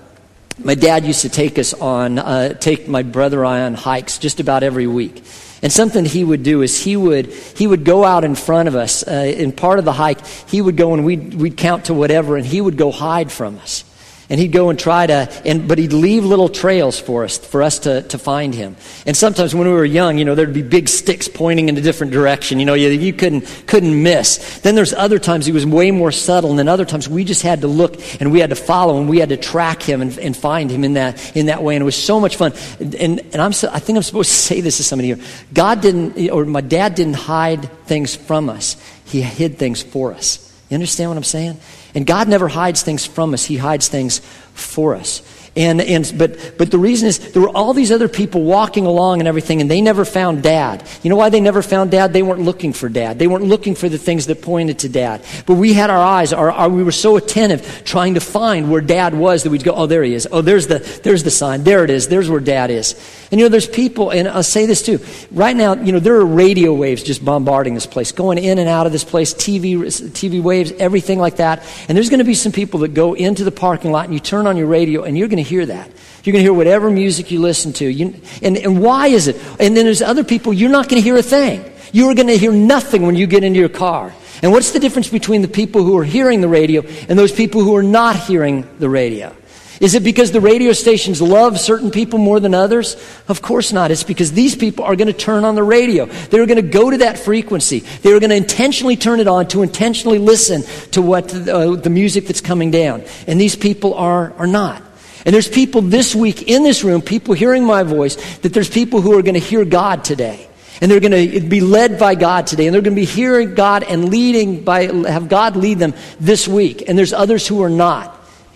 my 0.63 0.75
dad 0.75 1.05
used 1.05 1.21
to 1.21 1.29
take 1.29 1.59
us 1.59 1.73
on, 1.73 2.19
uh, 2.19 2.53
take 2.53 2.87
my 2.87 3.03
brother 3.03 3.43
and 3.43 3.47
I 3.53 3.61
on 3.61 3.73
hikes 3.73 4.17
just 4.17 4.39
about 4.39 4.63
every 4.63 4.87
week. 4.87 5.23
And 5.61 5.71
something 5.71 6.05
he 6.05 6.23
would 6.23 6.43
do 6.43 6.61
is 6.61 6.81
he 6.81 6.95
would, 6.95 7.27
he 7.27 7.65
would 7.65 7.83
go 7.83 8.03
out 8.03 8.23
in 8.23 8.35
front 8.35 8.67
of 8.67 8.75
us. 8.75 9.05
Uh, 9.07 9.11
in 9.11 9.51
part 9.51 9.79
of 9.79 9.85
the 9.85 9.93
hike, 9.93 10.25
he 10.47 10.61
would 10.61 10.77
go 10.77 10.93
and 10.93 11.05
we'd, 11.05 11.33
we'd 11.33 11.57
count 11.57 11.85
to 11.85 11.93
whatever, 11.93 12.37
and 12.37 12.45
he 12.45 12.61
would 12.61 12.77
go 12.77 12.91
hide 12.91 13.31
from 13.31 13.57
us. 13.59 13.83
And 14.27 14.39
he'd 14.39 14.51
go 14.51 14.69
and 14.69 14.79
try 14.79 15.05
to, 15.05 15.31
and, 15.45 15.67
but 15.67 15.77
he'd 15.77 15.93
leave 15.93 16.25
little 16.25 16.49
trails 16.49 16.99
for 16.99 17.23
us, 17.23 17.37
for 17.37 17.61
us 17.61 17.79
to, 17.79 18.01
to 18.03 18.17
find 18.17 18.55
him. 18.55 18.75
And 19.05 19.15
sometimes 19.15 19.53
when 19.53 19.67
we 19.67 19.73
were 19.73 19.85
young, 19.85 20.17
you 20.17 20.25
know, 20.25 20.33
there'd 20.33 20.51
be 20.51 20.63
big 20.63 20.89
sticks 20.89 21.27
pointing 21.27 21.69
in 21.69 21.77
a 21.77 21.81
different 21.81 22.11
direction. 22.11 22.59
You 22.59 22.65
know, 22.65 22.73
you, 22.73 22.89
you 22.89 23.13
couldn't, 23.13 23.41
couldn't 23.67 24.01
miss. 24.01 24.59
Then 24.61 24.73
there's 24.73 24.93
other 24.93 25.19
times 25.19 25.45
he 25.45 25.51
was 25.51 25.65
way 25.65 25.91
more 25.91 26.11
subtle, 26.11 26.49
and 26.49 26.57
then 26.57 26.67
other 26.67 26.85
times 26.85 27.07
we 27.07 27.23
just 27.23 27.43
had 27.43 27.61
to 27.61 27.67
look 27.67 28.01
and 28.19 28.31
we 28.31 28.39
had 28.39 28.49
to 28.49 28.55
follow 28.55 28.97
and 28.97 29.07
we 29.07 29.19
had 29.19 29.29
to 29.29 29.37
track 29.37 29.83
him 29.83 30.01
and, 30.01 30.17
and 30.17 30.35
find 30.35 30.71
him 30.71 30.83
in 30.83 30.93
that, 30.93 31.35
in 31.35 31.45
that 31.45 31.61
way. 31.61 31.75
And 31.75 31.83
it 31.83 31.85
was 31.85 32.01
so 32.01 32.19
much 32.19 32.35
fun. 32.35 32.53
And, 32.79 33.19
and 33.19 33.35
I'm, 33.35 33.53
so, 33.53 33.69
I 33.71 33.77
think 33.79 33.97
I'm 33.97 34.03
supposed 34.03 34.31
to 34.31 34.35
say 34.35 34.61
this 34.61 34.77
to 34.77 34.83
somebody 34.83 35.09
here. 35.09 35.19
God 35.53 35.81
didn't, 35.81 36.31
or 36.31 36.45
my 36.45 36.61
dad 36.61 36.95
didn't 36.95 37.13
hide 37.13 37.69
things 37.85 38.15
from 38.15 38.49
us. 38.49 38.75
He 39.05 39.21
hid 39.21 39.59
things 39.59 39.83
for 39.83 40.13
us. 40.13 40.41
You 40.69 40.75
understand 40.75 41.11
what 41.11 41.17
I'm 41.17 41.23
saying? 41.23 41.59
And 41.95 42.05
God 42.05 42.27
never 42.27 42.49
hides 42.49 42.83
things 42.83 43.05
from 43.05 43.33
us, 43.33 43.45
He 43.45 43.57
hides 43.57 43.87
things 43.87 44.19
for 44.53 44.95
us. 44.95 45.21
And, 45.57 45.79
and, 45.79 46.13
but, 46.17 46.55
but 46.57 46.69
the 46.69 46.77
reason 46.77 47.07
is 47.07 47.31
there 47.31 47.41
were 47.41 47.55
all 47.55 47.73
these 47.73 47.89
other 47.89 48.09
people 48.09 48.43
walking 48.43 48.85
along 48.85 49.21
and 49.21 49.27
everything, 49.27 49.61
and 49.61 49.71
they 49.71 49.79
never 49.79 50.03
found 50.03 50.43
dad. 50.43 50.85
You 51.01 51.09
know 51.09 51.15
why 51.15 51.29
they 51.29 51.39
never 51.39 51.61
found 51.61 51.91
dad? 51.91 52.11
They 52.11 52.23
weren't 52.23 52.41
looking 52.41 52.73
for 52.73 52.89
dad. 52.89 53.19
They 53.19 53.27
weren't 53.27 53.45
looking 53.45 53.73
for 53.73 53.87
the 53.87 53.97
things 53.97 54.25
that 54.27 54.41
pointed 54.41 54.79
to 54.79 54.89
dad. 54.89 55.23
But 55.45 55.53
we 55.53 55.71
had 55.71 55.89
our 55.89 56.03
eyes, 56.03 56.33
our, 56.33 56.51
our, 56.51 56.67
we 56.67 56.83
were 56.83 56.91
so 56.91 57.15
attentive 57.15 57.83
trying 57.85 58.15
to 58.15 58.19
find 58.19 58.69
where 58.69 58.81
dad 58.81 59.13
was 59.13 59.43
that 59.43 59.49
we'd 59.49 59.63
go, 59.63 59.71
oh, 59.71 59.85
there 59.85 60.03
he 60.03 60.13
is. 60.13 60.27
Oh, 60.29 60.41
there's 60.41 60.67
the, 60.67 60.79
there's 61.03 61.23
the 61.23 61.31
sign. 61.31 61.63
There 61.63 61.85
it 61.85 61.89
is. 61.89 62.09
There's 62.09 62.29
where 62.29 62.41
dad 62.41 62.69
is. 62.69 62.93
And 63.31 63.39
you 63.39 63.45
know, 63.45 63.49
there's 63.49 63.67
people, 63.67 64.11
and 64.11 64.27
I'll 64.27 64.43
say 64.43 64.65
this 64.65 64.81
too. 64.81 64.99
Right 65.31 65.55
now, 65.55 65.75
you 65.75 65.93
know, 65.93 65.99
there 65.99 66.15
are 66.15 66.25
radio 66.25 66.73
waves 66.73 67.01
just 67.01 67.23
bombarding 67.23 67.75
this 67.75 67.85
place, 67.85 68.11
going 68.11 68.39
in 68.39 68.59
and 68.59 68.67
out 68.67 68.87
of 68.87 68.91
this 68.91 69.05
place, 69.05 69.33
TV, 69.33 69.77
TV 69.77 70.43
waves, 70.43 70.73
everything 70.73 71.17
like 71.17 71.37
that. 71.37 71.63
And 71.87 71.95
there's 71.95 72.09
going 72.09 72.19
to 72.19 72.25
be 72.25 72.33
some 72.33 72.51
people 72.51 72.81
that 72.81 72.93
go 72.93 73.13
into 73.13 73.45
the 73.45 73.51
parking 73.51 73.93
lot 73.93 74.05
and 74.05 74.13
you 74.13 74.19
turn 74.19 74.47
on 74.47 74.57
your 74.57 74.67
radio 74.67 75.03
and 75.03 75.17
you're 75.17 75.29
going 75.29 75.43
to 75.43 75.44
hear 75.45 75.65
that. 75.65 75.89
You're 76.23 76.33
going 76.33 76.41
to 76.41 76.47
hear 76.47 76.53
whatever 76.53 76.89
music 76.89 77.31
you 77.31 77.39
listen 77.39 77.73
to. 77.73 77.85
You, 77.85 78.15
and, 78.41 78.57
and 78.57 78.81
why 78.81 79.07
is 79.07 79.27
it? 79.27 79.35
And 79.59 79.77
then 79.77 79.85
there's 79.85 80.01
other 80.01 80.23
people, 80.23 80.53
you're 80.53 80.71
not 80.71 80.89
going 80.89 81.01
to 81.01 81.03
hear 81.03 81.17
a 81.17 81.23
thing. 81.23 81.63
You 81.93 82.09
are 82.09 82.15
going 82.15 82.27
to 82.27 82.37
hear 82.37 82.51
nothing 82.51 83.03
when 83.03 83.15
you 83.15 83.27
get 83.27 83.43
into 83.43 83.59
your 83.59 83.69
car. 83.69 84.13
And 84.41 84.51
what's 84.51 84.71
the 84.71 84.79
difference 84.79 85.09
between 85.09 85.41
the 85.41 85.47
people 85.47 85.83
who 85.83 85.97
are 85.97 86.03
hearing 86.03 86.41
the 86.41 86.47
radio 86.47 86.81
and 87.07 87.17
those 87.17 87.31
people 87.31 87.63
who 87.63 87.75
are 87.75 87.83
not 87.83 88.15
hearing 88.15 88.67
the 88.79 88.89
radio? 88.89 89.35
Is 89.81 89.93
it 89.93 90.03
because 90.03 90.31
the 90.31 90.41
radio 90.41 90.71
stations 90.71 91.21
love 91.21 91.59
certain 91.59 91.91
people 91.91 92.17
more 92.17 92.39
than 92.39 92.53
others? 92.53 92.95
Of 93.27 93.41
course 93.41 93.73
not. 93.73 93.91
It's 93.91 94.03
because 94.03 94.31
these 94.31 94.55
people 94.55 94.85
are 94.85 94.95
going 94.95 95.07
to 95.07 95.13
turn 95.13 95.43
on 95.43 95.55
the 95.55 95.63
radio. 95.63 96.05
They're 96.05 96.45
going 96.45 96.61
to 96.61 96.69
go 96.69 96.89
to 96.89 96.97
that 96.99 97.19
frequency. 97.19 97.79
They're 97.79 98.19
going 98.19 98.29
to 98.29 98.35
intentionally 98.37 98.95
turn 98.95 99.19
it 99.19 99.27
on 99.27 99.47
to 99.49 99.63
intentionally 99.63 100.19
listen 100.19 100.63
to 100.91 101.01
what 101.01 101.33
uh, 101.33 101.75
the 101.75 101.89
music 101.89 102.25
that's 102.27 102.41
coming 102.41 102.71
down. 102.71 103.03
And 103.27 103.39
these 103.39 103.55
people 103.55 103.93
are, 103.95 104.33
are 104.33 104.47
not. 104.47 104.81
And 105.25 105.33
there's 105.33 105.47
people 105.47 105.81
this 105.81 106.13
week 106.13 106.43
in 106.43 106.63
this 106.63 106.83
room, 106.83 107.01
people 107.01 107.33
hearing 107.33 107.65
my 107.65 107.83
voice, 107.83 108.15
that 108.37 108.53
there's 108.53 108.69
people 108.69 109.01
who 109.01 109.17
are 109.17 109.23
going 109.23 109.33
to 109.33 109.39
hear 109.39 109.65
God 109.65 110.03
today. 110.03 110.47
And 110.81 110.91
they're 110.91 110.99
going 110.99 111.31
to 111.31 111.39
be 111.39 111.61
led 111.61 111.97
by 111.97 112.15
God 112.15 112.47
today. 112.47 112.67
And 112.67 112.73
they're 112.73 112.81
going 112.81 112.95
to 112.95 113.01
be 113.01 113.05
hearing 113.05 113.55
God 113.55 113.83
and 113.83 114.09
leading 114.09 114.63
by, 114.63 114.83
have 114.83 115.29
God 115.29 115.55
lead 115.55 115.79
them 115.79 115.93
this 116.19 116.47
week. 116.47 116.87
And 116.87 116.97
there's 116.97 117.13
others 117.13 117.47
who 117.47 117.63
are 117.63 117.69
not. 117.69 118.11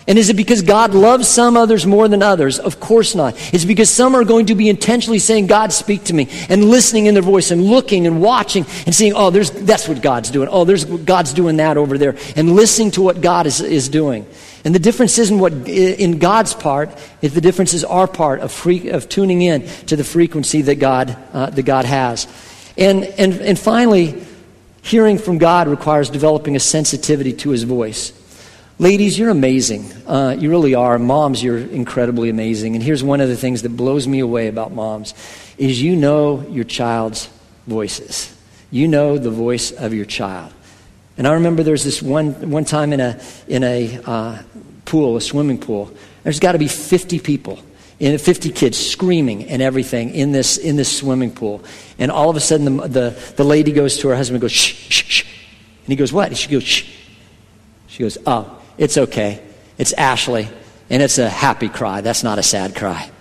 And 0.10 0.18
is 0.18 0.30
it 0.30 0.36
because 0.36 0.64
God 0.64 0.96
loves 0.96 1.28
some 1.28 1.56
others 1.56 1.86
more 1.86 2.08
than 2.08 2.24
others? 2.24 2.58
Of 2.58 2.80
course 2.80 3.14
not. 3.14 3.36
It's 3.54 3.64
because 3.64 3.92
some 3.92 4.16
are 4.16 4.24
going 4.24 4.48
to 4.48 4.56
be 4.56 4.68
intentionally 4.68 5.20
saying, 5.20 5.46
God, 5.46 5.72
speak 5.72 6.06
to 6.06 6.16
me, 6.16 6.28
and 6.50 6.66
listening 6.66 7.06
in 7.06 7.14
their 7.14 7.22
voice, 7.22 7.52
and 7.52 7.64
looking 7.64 8.08
and 8.08 8.20
watching 8.20 8.66
and 8.88 8.96
seeing, 8.96 9.14
oh, 9.14 9.30
there's, 9.30 9.52
that's 9.52 9.88
what 9.88 10.02
God's 10.02 10.32
doing. 10.32 10.50
Oh, 10.52 10.66
there's, 10.66 10.84
God's 10.84 11.32
doing 11.34 11.58
that 11.58 11.78
over 11.78 12.00
there. 12.00 12.16
And 12.36 12.56
listening 12.56 12.90
to 12.92 13.04
what 13.04 13.22
God 13.22 13.46
is, 13.46 13.62
is 13.62 13.88
doing. 13.88 14.26
And 14.66 14.76
the 14.76 14.80
difference 14.80 15.18
isn't 15.18 15.40
what 15.40 15.54
in 15.68 16.20
God's 16.20 16.54
part, 16.54 16.90
if 17.22 17.34
the 17.34 17.42
difference 17.42 17.74
is 17.74 17.84
our 17.86 18.08
part 18.08 18.42
of, 18.42 18.52
free, 18.52 18.90
of 18.90 19.08
tuning 19.08 19.42
in 19.42 19.66
to 19.88 19.96
the 19.96 20.04
frequency 20.04 20.62
that 20.64 20.76
God, 20.76 21.18
uh, 21.34 21.50
that 21.52 21.64
God 21.64 21.86
has. 21.86 22.28
And, 22.78 23.04
and, 23.04 23.34
and 23.34 23.58
finally, 23.58 24.22
hearing 24.82 25.18
from 25.18 25.38
God 25.38 25.68
requires 25.68 26.10
developing 26.10 26.56
a 26.56 26.60
sensitivity 26.60 27.34
to 27.34 27.52
his 27.52 27.64
voice. 27.64 28.14
Ladies, 28.80 29.20
you're 29.20 29.30
amazing. 29.30 29.92
Uh, 30.08 30.36
you 30.40 30.50
really 30.50 30.74
are. 30.74 30.98
Moms, 30.98 31.44
you're 31.44 31.58
incredibly 31.58 32.30
amazing. 32.30 32.76
And 32.76 32.84
here's 32.84 33.04
one 33.04 33.20
of 33.20 33.28
the 33.28 33.36
things 33.36 33.62
that 33.64 33.76
blows 33.76 34.08
me 34.08 34.20
away 34.20 34.48
about 34.48 34.72
moms 34.72 35.14
is 35.58 35.82
you 35.82 35.98
know 35.98 36.48
your 36.50 36.64
child's 36.64 37.30
voices. 37.68 38.34
You 38.72 38.88
know 38.88 39.18
the 39.18 39.32
voice 39.32 39.72
of 39.72 39.94
your 39.94 40.06
child. 40.06 40.54
And 41.20 41.28
I 41.28 41.34
remember 41.34 41.64
there's 41.64 41.84
this 41.84 42.02
one, 42.02 42.50
one 42.50 42.64
time 42.64 42.94
in 42.94 43.02
a, 43.02 43.20
in 43.46 43.62
a 43.62 44.00
uh, 44.06 44.42
pool, 44.86 45.18
a 45.18 45.22
swimming 45.22 45.58
pool, 45.58 45.92
there's 46.24 46.40
got 46.40 46.54
to 46.54 46.58
be 46.58 46.70
50 46.70 47.20
people, 47.20 47.60
50 48.00 48.52
kids 48.52 48.78
screaming 48.78 49.44
and 49.44 49.62
everything 49.62 50.16
in 50.16 50.32
this, 50.32 50.58
in 50.58 50.78
this 50.78 50.98
swimming 50.98 51.32
pool. 51.32 51.62
And 51.98 52.10
all 52.10 52.30
of 52.30 52.38
a 52.38 52.40
sudden, 52.40 52.78
the, 52.78 52.88
the, 52.88 53.34
the 53.36 53.44
lady 53.44 53.74
goes 53.74 53.98
to 53.98 54.08
her 54.08 54.16
husband 54.16 54.36
and 54.36 54.42
goes, 54.42 54.54
shh, 54.54 54.90
shh, 54.90 55.04
shh. 55.08 55.24
And 55.84 55.90
he 55.90 55.98
goes, 55.98 56.14
what? 56.14 56.30
And 56.30 56.38
she 56.38 56.50
goes, 56.50 56.64
shh. 56.64 56.90
She 57.88 58.04
goes, 58.04 58.18
oh, 58.26 58.58
it's 58.78 58.98
okay. 58.98 59.44
It's 59.78 59.92
Ashley. 59.92 60.48
And 60.90 61.04
it's 61.04 61.18
a 61.18 61.28
happy 61.28 61.68
cry. 61.68 62.00
That's 62.00 62.24
not 62.24 62.40
a 62.40 62.44
sad 62.44 62.76
cry. 62.76 63.12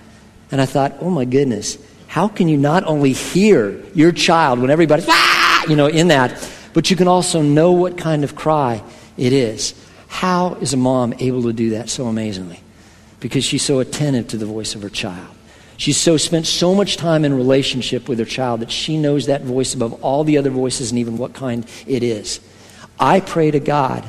And 0.52 0.60
I 0.60 0.66
thought, 0.66 0.94
oh 1.00 1.10
my 1.10 1.24
goodness, 1.24 1.78
how 2.06 2.28
can 2.28 2.46
you 2.46 2.58
not 2.58 2.84
only 2.84 3.12
hear 3.12 3.82
your 3.92 4.12
child 4.12 4.60
when 4.60 4.70
everybody's, 4.70 5.06
ah, 5.08 5.64
you 5.68 5.74
know, 5.74 5.88
in 5.88 6.08
that, 6.08 6.40
but 6.72 6.90
you 6.90 6.96
can 6.96 7.08
also 7.08 7.42
know 7.42 7.72
what 7.72 7.98
kind 7.98 8.24
of 8.24 8.36
cry 8.36 8.82
it 9.16 9.32
is. 9.32 9.74
How 10.08 10.54
is 10.54 10.72
a 10.72 10.76
mom 10.76 11.14
able 11.18 11.42
to 11.44 11.52
do 11.52 11.70
that 11.70 11.90
so 11.90 12.06
amazingly? 12.06 12.60
Because 13.20 13.44
she's 13.44 13.62
so 13.62 13.80
attentive 13.80 14.28
to 14.28 14.36
the 14.36 14.46
voice 14.46 14.74
of 14.74 14.82
her 14.82 14.88
child. 14.88 15.28
She's 15.76 15.96
so 15.96 16.16
spent 16.16 16.46
so 16.46 16.74
much 16.74 16.96
time 16.96 17.24
in 17.24 17.34
relationship 17.34 18.08
with 18.08 18.18
her 18.18 18.24
child 18.24 18.60
that 18.60 18.70
she 18.70 18.96
knows 18.96 19.26
that 19.26 19.42
voice 19.42 19.74
above 19.74 20.02
all 20.02 20.24
the 20.24 20.38
other 20.38 20.50
voices 20.50 20.90
and 20.90 20.98
even 20.98 21.18
what 21.18 21.34
kind 21.34 21.64
it 21.86 22.02
is. 22.02 22.40
I 22.98 23.20
pray 23.20 23.50
to 23.52 23.60
God 23.60 24.04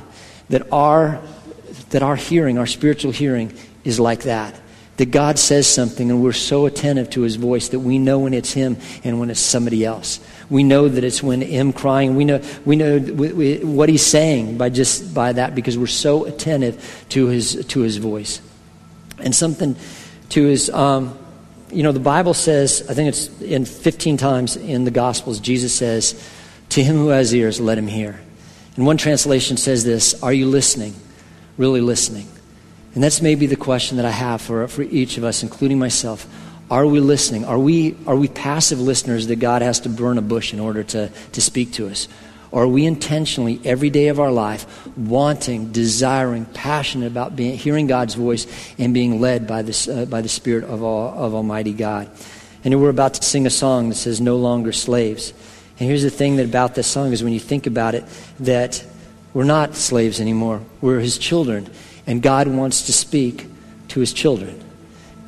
that 0.49 0.71
our 0.71 1.21
that 1.91 2.03
our 2.03 2.15
hearing, 2.15 2.57
our 2.57 2.67
spiritual 2.67 3.11
hearing 3.11 3.53
is 3.83 3.99
like 3.99 4.23
that. 4.23 4.59
That 4.97 5.11
God 5.11 5.39
says 5.39 5.67
something 5.67 6.11
and 6.11 6.21
we're 6.21 6.33
so 6.33 6.65
attentive 6.65 7.09
to 7.11 7.21
his 7.21 7.35
voice 7.35 7.69
that 7.69 7.79
we 7.79 7.97
know 7.97 8.19
when 8.19 8.33
it's 8.33 8.51
him 8.51 8.77
and 9.03 9.19
when 9.19 9.29
it's 9.29 9.39
somebody 9.39 9.85
else. 9.85 10.19
We 10.49 10.63
know 10.63 10.87
that 10.87 11.03
it's 11.03 11.21
when 11.21 11.41
him 11.41 11.73
crying. 11.73 12.15
We 12.15 12.25
know, 12.25 12.41
we 12.65 12.75
know 12.75 12.99
what 12.99 13.89
he's 13.89 14.05
saying 14.05 14.57
by 14.57 14.69
just 14.69 15.13
by 15.13 15.33
that 15.33 15.53
because 15.53 15.77
we're 15.77 15.87
so 15.87 16.25
attentive 16.25 17.05
to 17.09 17.27
his, 17.27 17.65
to 17.67 17.81
his 17.81 17.97
voice. 17.97 18.41
And 19.19 19.35
something 19.35 19.75
to 20.29 20.45
his, 20.45 20.69
um, 20.71 21.17
you 21.71 21.83
know, 21.83 21.91
the 21.91 21.99
Bible 21.99 22.33
says, 22.33 22.85
I 22.89 22.93
think 22.93 23.09
it's 23.09 23.41
in 23.41 23.65
15 23.65 24.17
times 24.17 24.55
in 24.55 24.85
the 24.85 24.91
Gospels, 24.91 25.39
Jesus 25.39 25.73
says, 25.73 26.19
To 26.69 26.83
him 26.83 26.95
who 26.95 27.09
has 27.09 27.33
ears, 27.33 27.59
let 27.59 27.77
him 27.77 27.87
hear. 27.87 28.19
And 28.75 28.85
one 28.85 28.97
translation 28.97 29.57
says 29.57 29.83
this 29.83 30.21
Are 30.23 30.33
you 30.33 30.47
listening? 30.47 30.95
Really 31.57 31.81
listening? 31.81 32.27
And 32.95 33.03
that's 33.03 33.21
maybe 33.21 33.45
the 33.45 33.55
question 33.55 33.97
that 33.97 34.05
I 34.05 34.11
have 34.11 34.41
for, 34.41 34.67
for 34.67 34.81
each 34.81 35.17
of 35.17 35.23
us, 35.23 35.43
including 35.43 35.77
myself. 35.77 36.27
Are 36.71 36.85
we 36.85 36.99
listening? 36.99 37.45
Are 37.45 37.57
we, 37.57 37.97
are 38.05 38.15
we 38.15 38.27
passive 38.27 38.79
listeners 38.79 39.27
that 39.27 39.37
God 39.37 39.63
has 39.63 39.79
to 39.81 39.89
burn 39.89 40.17
a 40.19 40.21
bush 40.21 40.53
in 40.53 40.59
order 40.59 40.83
to, 40.83 41.09
to 41.31 41.41
speak 41.41 41.73
to 41.73 41.87
us? 41.87 42.07
Or 42.51 42.63
are 42.63 42.67
we 42.67 42.85
intentionally, 42.85 43.59
every 43.63 43.89
day 43.89 44.07
of 44.07 44.19
our 44.19 44.31
life, 44.31 44.87
wanting, 44.97 45.71
desiring, 45.71 46.45
passionate 46.45 47.07
about 47.07 47.35
being, 47.35 47.57
hearing 47.57 47.87
God's 47.87 48.15
voice 48.15 48.47
and 48.77 48.93
being 48.93 49.19
led 49.19 49.47
by, 49.47 49.61
this, 49.61 49.87
uh, 49.87 50.05
by 50.05 50.21
the 50.21 50.29
Spirit 50.29 50.63
of, 50.63 50.83
all, 50.83 51.13
of 51.13 51.33
Almighty 51.33 51.73
God? 51.73 52.09
And 52.63 52.79
we're 52.79 52.89
about 52.89 53.15
to 53.15 53.23
sing 53.23 53.45
a 53.45 53.51
song 53.51 53.89
that 53.89 53.95
says, 53.95 54.19
No 54.19 54.37
Longer 54.37 54.71
Slaves. 54.71 55.31
And 55.79 55.87
here's 55.87 56.03
the 56.03 56.09
thing 56.09 56.35
that 56.35 56.45
about 56.45 56.75
this 56.75 56.87
song 56.87 57.13
is 57.13 57.23
when 57.23 57.33
you 57.33 57.39
think 57.39 57.67
about 57.67 57.95
it, 57.95 58.03
that 58.41 58.83
we're 59.33 59.43
not 59.43 59.75
slaves 59.75 60.19
anymore. 60.19 60.61
We're 60.81 60.99
His 60.99 61.17
children. 61.17 61.69
And 62.05 62.21
God 62.21 62.47
wants 62.47 62.87
to 62.87 62.93
speak 62.93 63.47
to 63.89 63.99
His 63.99 64.11
children. 64.11 64.68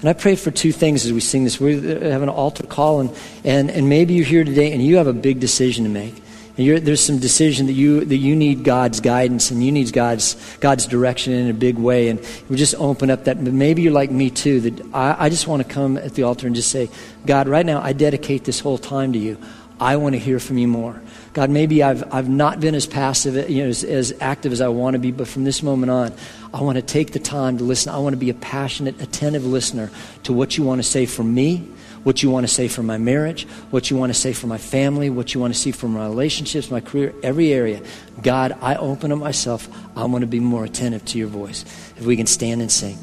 And 0.02 0.10
I 0.10 0.14
pray 0.14 0.36
for 0.36 0.50
two 0.50 0.72
things 0.72 1.06
as 1.06 1.14
we 1.14 1.20
sing 1.20 1.44
this. 1.44 1.60
We 1.60 1.76
have 1.76 2.24
an 2.24 2.30
altar 2.30 2.66
call, 2.66 3.02
and, 3.02 3.16
and, 3.44 3.70
and 3.70 3.88
maybe 3.88 4.16
you're 4.16 4.26
here 4.26 4.44
today 4.44 4.74
and 4.74 4.84
you 4.84 4.98
have 4.98 5.06
a 5.06 5.14
big 5.14 5.40
decision 5.40 5.84
to 5.84 5.92
make. 5.92 6.16
And 6.58 6.86
there's 6.86 7.02
some 7.02 7.20
decision 7.20 7.68
that 7.68 7.74
you, 7.74 8.04
that 8.04 8.18
you 8.18 8.36
need 8.36 8.64
God's 8.64 9.00
guidance 9.00 9.52
and 9.52 9.64
you 9.64 9.72
need 9.72 9.94
God's, 9.94 10.36
God's 10.58 10.86
direction 10.86 11.34
in 11.34 11.50
a 11.50 11.54
big 11.54 11.78
way. 11.78 12.10
And 12.10 12.20
we 12.50 12.56
just 12.56 12.76
open 12.76 13.10
up 13.10 13.26
that. 13.26 13.38
Maybe 13.40 13.84
you're 13.84 13.94
like 13.94 14.12
me 14.12 14.32
too, 14.32 14.60
that 14.62 14.94
I, 14.94 15.26
I 15.26 15.30
just 15.30 15.48
want 15.48 15.66
to 15.66 15.72
come 15.72 15.98
at 15.98 16.16
the 16.16 16.24
altar 16.24 16.48
and 16.48 16.56
just 16.56 16.72
say, 16.72 16.90
God, 17.26 17.48
right 17.48 17.66
now 17.66 17.82
I 17.82 17.94
dedicate 17.94 18.44
this 18.44 18.60
whole 18.60 18.78
time 18.78 19.14
to 19.14 19.20
you. 19.20 19.38
I 19.80 19.96
want 19.96 20.14
to 20.14 20.20
hear 20.20 20.40
from 20.40 20.58
you 20.58 20.68
more. 20.68 21.02
God, 21.34 21.50
maybe 21.50 21.82
I've, 21.82 22.14
I've 22.14 22.28
not 22.28 22.60
been 22.60 22.76
as 22.76 22.86
passive, 22.86 23.50
you 23.50 23.64
know, 23.64 23.70
as, 23.70 23.86
as 23.86 24.14
active 24.20 24.52
as 24.52 24.60
I 24.60 24.68
want 24.68 24.96
to 24.96 25.00
be, 25.00 25.12
but 25.12 25.30
from 25.30 25.46
this 25.46 25.64
moment 25.64 25.90
on, 25.90 26.14
I 26.54 26.62
want 26.62 26.76
to 26.76 26.82
take 26.82 27.14
the 27.14 27.20
time 27.20 27.58
to 27.60 27.64
listen. 27.64 27.94
I 27.94 28.00
want 28.00 28.14
to 28.14 28.18
be 28.18 28.30
a 28.30 28.34
passionate, 28.34 29.02
attentive 29.02 29.46
listener 29.46 29.90
to 30.24 30.34
what 30.34 30.58
you 30.58 30.66
want 30.66 30.80
to 30.80 30.88
say 30.88 31.06
for 31.06 31.24
me, 31.24 31.70
what 32.04 32.22
you 32.22 32.30
want 32.30 32.46
to 32.46 32.54
say 32.54 32.68
for 32.68 32.84
my 32.84 32.98
marriage, 32.98 33.48
what 33.70 33.90
you 33.90 33.96
want 33.96 34.14
to 34.14 34.20
say 34.20 34.34
for 34.34 34.48
my 34.48 34.58
family, 34.58 35.10
what 35.10 35.34
you 35.34 35.40
want 35.40 35.54
to 35.54 35.60
see 35.60 35.72
for 35.72 35.88
my 35.88 36.06
relationships, 36.06 36.70
my 36.70 36.82
career, 36.82 37.14
every 37.24 37.54
area. 37.54 37.82
God, 38.22 38.58
I 38.62 38.76
open 38.76 39.14
up 39.14 39.20
myself. 39.20 39.70
I 39.96 40.04
want 40.06 40.24
to 40.24 40.28
be 40.28 40.42
more 40.42 40.66
attentive 40.66 41.06
to 41.06 41.18
your 41.18 41.30
voice. 41.30 41.64
If 41.96 42.06
we 42.06 42.18
can 42.18 42.28
stand 42.28 42.62
and 42.62 42.72
sing. 42.72 42.98